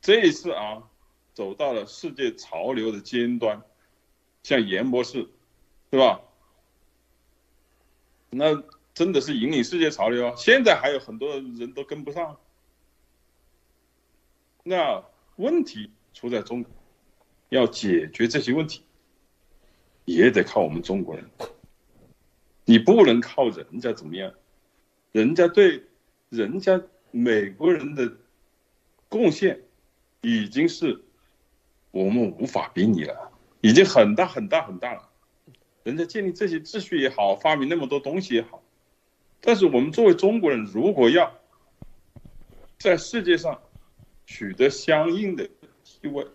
[0.00, 0.88] 这一次啊，
[1.34, 3.62] 走到了世界潮流的尖端，
[4.42, 5.28] 像严博士，
[5.90, 6.22] 对吧？
[8.30, 8.62] 那
[8.94, 10.34] 真的是引领世界潮流啊！
[10.36, 12.38] 现在还有很多人都跟不上。
[14.62, 15.04] 那
[15.36, 16.72] 问题出在中国，
[17.48, 18.84] 要解决这些问题，
[20.04, 21.28] 也得靠我们中国人。
[22.66, 24.32] 你不能靠人家怎么样，
[25.12, 25.82] 人家对
[26.28, 28.16] 人家美国人的
[29.08, 29.62] 贡献
[30.20, 31.02] 已经是
[31.90, 35.08] 我们无法比拟了，已经很大很大很大了。
[35.82, 38.62] 人家建立这些秩序也好，发明那么多东西也好，
[39.40, 41.34] 但是我们作为中国人，如果要
[42.78, 43.60] 在世界上
[44.26, 45.48] 取得相应的
[45.84, 46.26] 地位，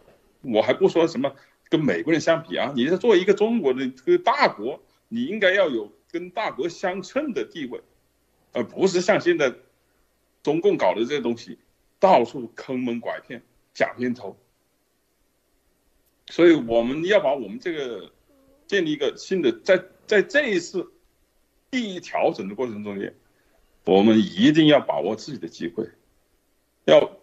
[0.41, 1.33] 我还不说什么
[1.69, 7.81] 跟美国人相比啊，你是作为一个中国的这个大国，你应该要有跟大国相称的地位，
[8.51, 9.53] 而不是像现在
[10.43, 11.59] 中共搞的这些东西，
[11.99, 13.41] 到处坑蒙拐骗、
[13.73, 14.35] 假片头。
[16.27, 18.11] 所以我们要把我们这个
[18.67, 20.91] 建立一个新的，在在这一次
[21.69, 23.15] 利益调整的过程中间，
[23.85, 25.87] 我们一定要把握自己的机会，
[26.85, 27.19] 要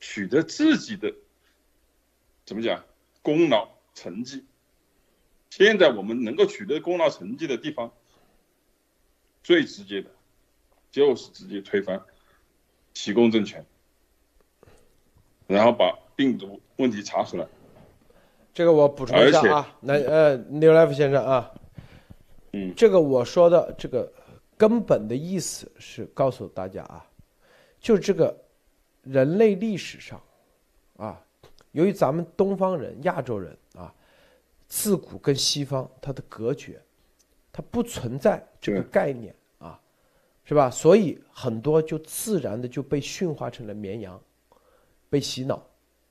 [0.00, 1.14] 取得自己的
[2.46, 2.84] 怎么讲
[3.20, 4.44] 功劳成绩。
[5.50, 7.92] 现在我们能够取得功劳成绩的地方，
[9.42, 10.10] 最直接的，
[10.90, 12.02] 就是直接推翻
[12.94, 13.66] 提供政权，
[15.46, 17.46] 然后把病毒问题查出来。
[18.52, 21.50] 这个我补充一下啊，那呃，New Life 先生啊，
[22.52, 24.12] 嗯，这个我说的这个
[24.56, 27.06] 根本的意思是告诉大家啊，
[27.80, 28.36] 就这个
[29.02, 30.20] 人类历史上
[30.96, 31.24] 啊，
[31.72, 33.94] 由于咱们东方人、亚洲人啊，
[34.66, 36.82] 自古跟西方它的隔绝，
[37.52, 39.80] 它不存在这个概念啊，
[40.44, 40.68] 是吧？
[40.68, 44.20] 所以很多就自然的就被驯化成了绵羊，
[45.08, 45.64] 被洗脑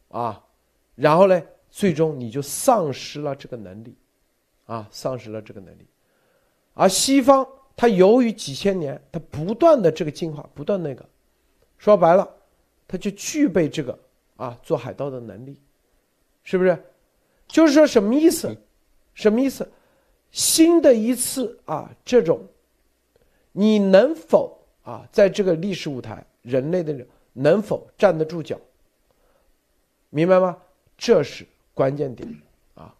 [0.07, 0.41] 啊，
[0.95, 3.95] 然后呢，最终你就丧失了这个能力
[4.65, 5.85] 啊，丧失了这个能力。
[6.73, 11.05] 而西方，它由于几千年，它不断的这个进化，不断那个，
[11.77, 12.29] 说白了，
[12.87, 13.97] 它就具备这个
[14.35, 15.59] 啊做海盗的能力，
[16.43, 16.77] 是不是？
[17.47, 18.55] 就是说什么意思？
[19.13, 19.69] 什么意思？
[20.31, 22.41] 新的一次啊，这种，
[23.51, 28.59] 你能否啊在这个历史舞台，人类的能否站得住脚？
[30.09, 30.57] 明白吗？
[30.97, 31.47] 这是
[31.79, 32.41] 关键点
[32.75, 32.93] 啊，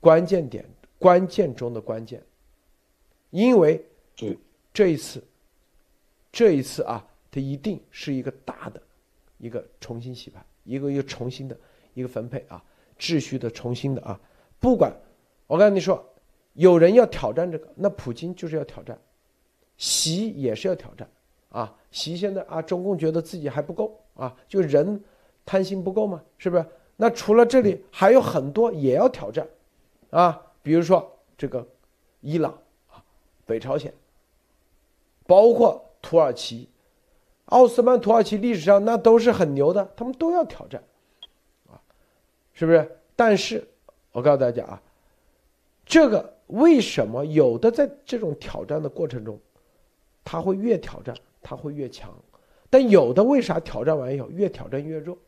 [0.00, 2.20] 关键点，关键中的关键。
[3.30, 3.80] 因为
[4.16, 4.36] 对
[4.74, 5.22] 这一次，
[6.32, 8.82] 这一次啊，它一定是一个大的
[9.38, 11.56] 一个重新洗牌，一个又重新的
[11.94, 12.60] 一个分配啊，
[12.98, 14.18] 秩序的重新的啊。
[14.58, 14.92] 不管
[15.46, 16.04] 我跟你说，
[16.54, 18.98] 有人要挑战这个，那普京就是要挑战，
[19.76, 21.08] 习也是要挑战
[21.50, 21.72] 啊。
[21.92, 25.00] 习现在啊，中共觉得自己还不够啊，就人
[25.46, 26.66] 贪心不够嘛，是不是？
[26.96, 29.46] 那除了这里还有很多也要挑战
[30.10, 31.66] 啊，比如说这个
[32.20, 32.52] 伊朗
[32.90, 33.02] 啊。
[33.44, 33.92] 北朝鲜，
[35.26, 36.68] 包括土耳其、
[37.46, 40.82] 奥斯曼土耳其历史上那都是很牛的，他们都要挑战，
[41.68, 41.76] 啊，
[42.54, 42.98] 是不是？
[43.16, 43.66] 但是
[44.12, 44.80] 我告诉大家啊，
[45.84, 49.38] 这个为什么有的在这种挑战的过程中，
[50.24, 52.14] 他会越挑战他会越强，
[52.70, 55.18] 但有的为啥挑战完以后越挑战越弱？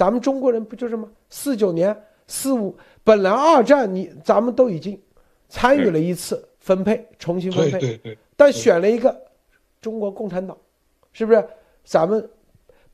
[0.00, 1.06] 咱们中国人不就是吗？
[1.28, 1.94] 四九年、
[2.26, 2.74] 四五，
[3.04, 4.98] 本来二战你咱们都已经
[5.46, 6.42] 参与了一次。
[6.58, 9.18] 分配重新分配，对对对，但选了一个
[9.80, 10.56] 中国共产党，
[11.10, 11.42] 是不是？
[11.84, 12.26] 咱们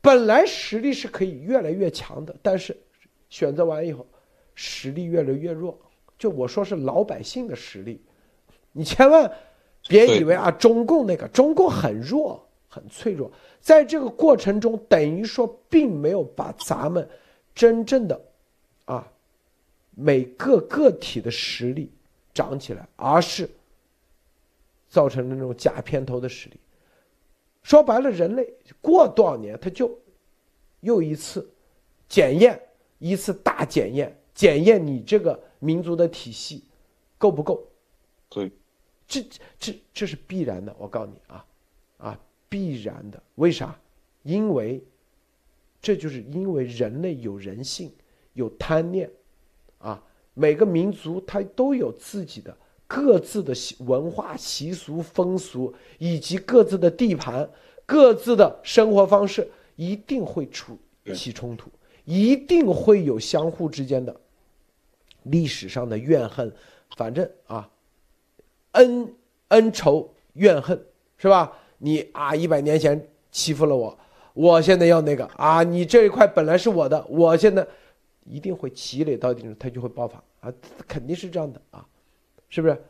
[0.01, 2.75] 本来实力是可以越来越强的，但是
[3.29, 4.07] 选择完以后，
[4.55, 5.77] 实力越来越弱。
[6.17, 8.01] 就我说是老百姓的实力，
[8.71, 9.29] 你千万
[9.89, 12.46] 别以为啊，中共那个中共很弱
[12.77, 17.09] 很脆弱，在这个过程中等于说并没有把咱们
[17.53, 18.21] 真正的
[18.85, 19.11] 啊
[19.95, 21.91] 每个个体的实力
[22.33, 23.49] 涨起来，而是。
[24.89, 26.57] 造成了那种假片头的实力，
[27.61, 29.91] 说白了，人类过多少年，他就
[30.79, 31.45] 又一次
[32.07, 32.57] 检验，
[32.97, 36.63] 一次大检验，检验你这个民族的体系
[37.17, 37.67] 够不够？
[38.29, 38.49] 对，
[39.05, 39.21] 这
[39.59, 41.45] 这这是必然的，我告诉你啊，
[41.97, 42.19] 啊，
[42.49, 43.21] 必然的。
[43.35, 43.79] 为啥？
[44.23, 44.83] 因为
[45.81, 47.91] 这就是因为人类有人性，
[48.33, 49.09] 有贪念，
[49.77, 52.55] 啊，每个民族它都有自己的。
[52.89, 57.49] 各自的文化习俗、风俗，以及各自的地盘、
[57.85, 59.45] 各自的生活方式，
[59.75, 60.77] 一定会出
[61.13, 61.69] 起冲突，
[62.05, 64.15] 一定会有相互之间的
[65.23, 66.49] 历史上的怨恨。
[66.95, 67.69] 反正啊，
[68.71, 69.13] 恩
[69.49, 70.81] 恩仇怨恨
[71.17, 71.59] 是吧？
[71.77, 73.97] 你啊，一百年前欺负了我，
[74.33, 77.67] 我现在要那个啊，你这一块本来是我的，我现在
[78.25, 80.53] 一定会积累到一定，它就会爆发啊，
[80.87, 81.85] 肯定是这样的啊。
[82.49, 82.81] 是不是？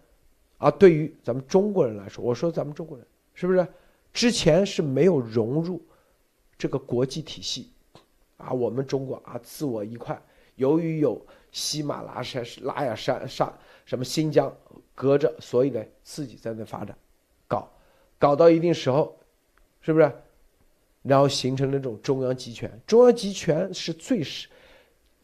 [0.60, 3.68] 啊，对于咱们中国人来说，我说咱们中国人是不是
[4.14, 5.82] 之前是没有融入
[6.58, 7.72] 这个国际体系
[8.38, 8.52] 啊？
[8.52, 10.20] 我们中国啊，自我一块，
[10.56, 11.20] 由于有
[11.52, 13.52] 喜马拉山、拉雅山上
[13.84, 14.56] 什么新疆
[14.94, 16.96] 隔着，所以呢自己在那发展，
[18.20, 19.18] 搞搞到一定时候，
[19.82, 20.12] 是不是？
[21.04, 24.48] 然后形成了这种中央集权，中央集权是最是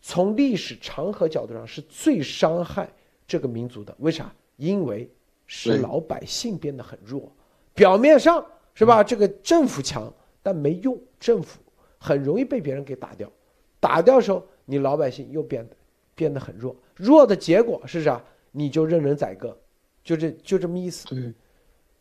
[0.02, 2.90] 从历史长河角度上是最伤害。
[3.26, 4.34] 这个民族的为啥？
[4.58, 5.10] 因为
[5.48, 7.32] 是老百姓变得很弱，
[7.74, 9.04] 表面上是吧？
[9.04, 11.60] 这个政府强，但没用，政府
[11.98, 13.32] 很容易被别人给打掉。
[13.80, 15.76] 打掉的时候，你老百姓又变得
[16.14, 18.24] 变得很弱，弱的结果是啥？
[18.52, 19.58] 你就任人宰割，
[20.04, 21.08] 就这就这么意思。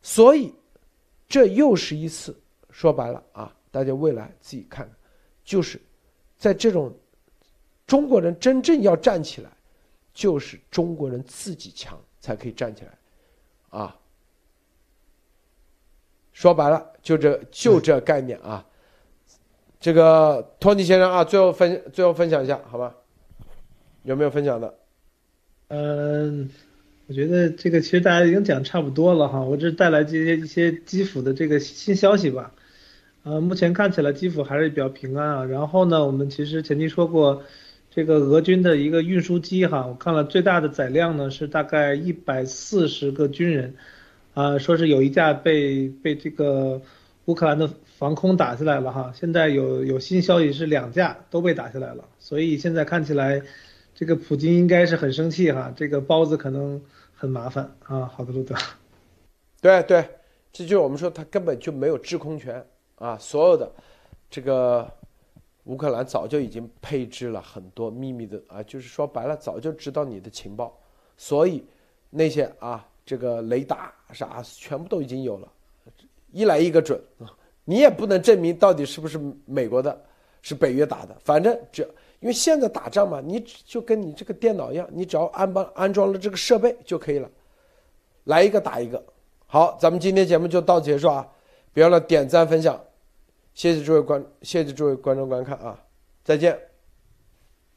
[0.02, 0.52] 所以
[1.32, 2.38] 这又是一次
[2.70, 4.86] 说白了啊，大家未来自己看，
[5.42, 5.80] 就是
[6.36, 6.94] 在这种
[7.86, 9.50] 中国人真正要站起来。
[10.14, 12.98] 就是中国人自己强才可以站起来，
[13.70, 13.98] 啊，
[16.34, 18.62] 说白了就这就这概念啊。
[19.80, 22.94] 这个托尼先生啊，最后分最后分享一下好吧？
[24.02, 24.78] 有没有分享的？
[25.68, 26.50] 嗯，
[27.12, 32.54] 我觉得这个其实大家已经讲差不多了哈，我这带来这些一些基辅的这个新消息吧。
[33.22, 35.44] 呃，目前看起来基辅还是比较平安啊。
[35.44, 37.42] 然后呢，我们其实前期说过。
[37.94, 43.74] 这个俄军的一个运输机哈，我看了最大的载量呢是大概一百四十个军人，
[44.32, 46.80] 啊，说是有一架被被这个
[47.26, 53.42] 乌克兰的防空打下来了哈，现在有有新消息是两架都被打下来了，所以现在看起来，
[53.94, 56.80] 这个普京应该是很生气哈，这个包子可能
[57.22, 58.04] 很麻烦啊。
[58.04, 58.52] 好的，路德，
[59.60, 60.04] 对对，
[60.52, 62.66] 这就是我们说他根本就没有制空权
[62.96, 63.70] 啊，所有的
[64.28, 64.90] 这个。
[65.66, 70.76] 乌克兰早就已经配置了很多秘密的啊，就是说白了，早就知道你的情报，
[71.16, 71.64] 所以
[72.10, 75.46] 那些啊，这个雷达啥全部都已经有了，
[76.32, 77.30] 一来一个准啊，
[77.64, 80.04] 你也不能证明到底是不是美国的，
[80.42, 81.88] 是北约打的，反正只
[82.22, 87.28] 因为现在打仗嘛，你就跟你这个电脑一样，你只要安帮安装了这个设备就可以了，
[88.24, 89.04] 来一个打一个。
[89.46, 91.28] 好，咱们今天节目就到结束啊，
[91.74, 92.80] 别忘了点赞分享，
[93.52, 95.78] 谢谢诸位观，谢谢诸位观众观看啊，
[96.24, 96.71] 再见。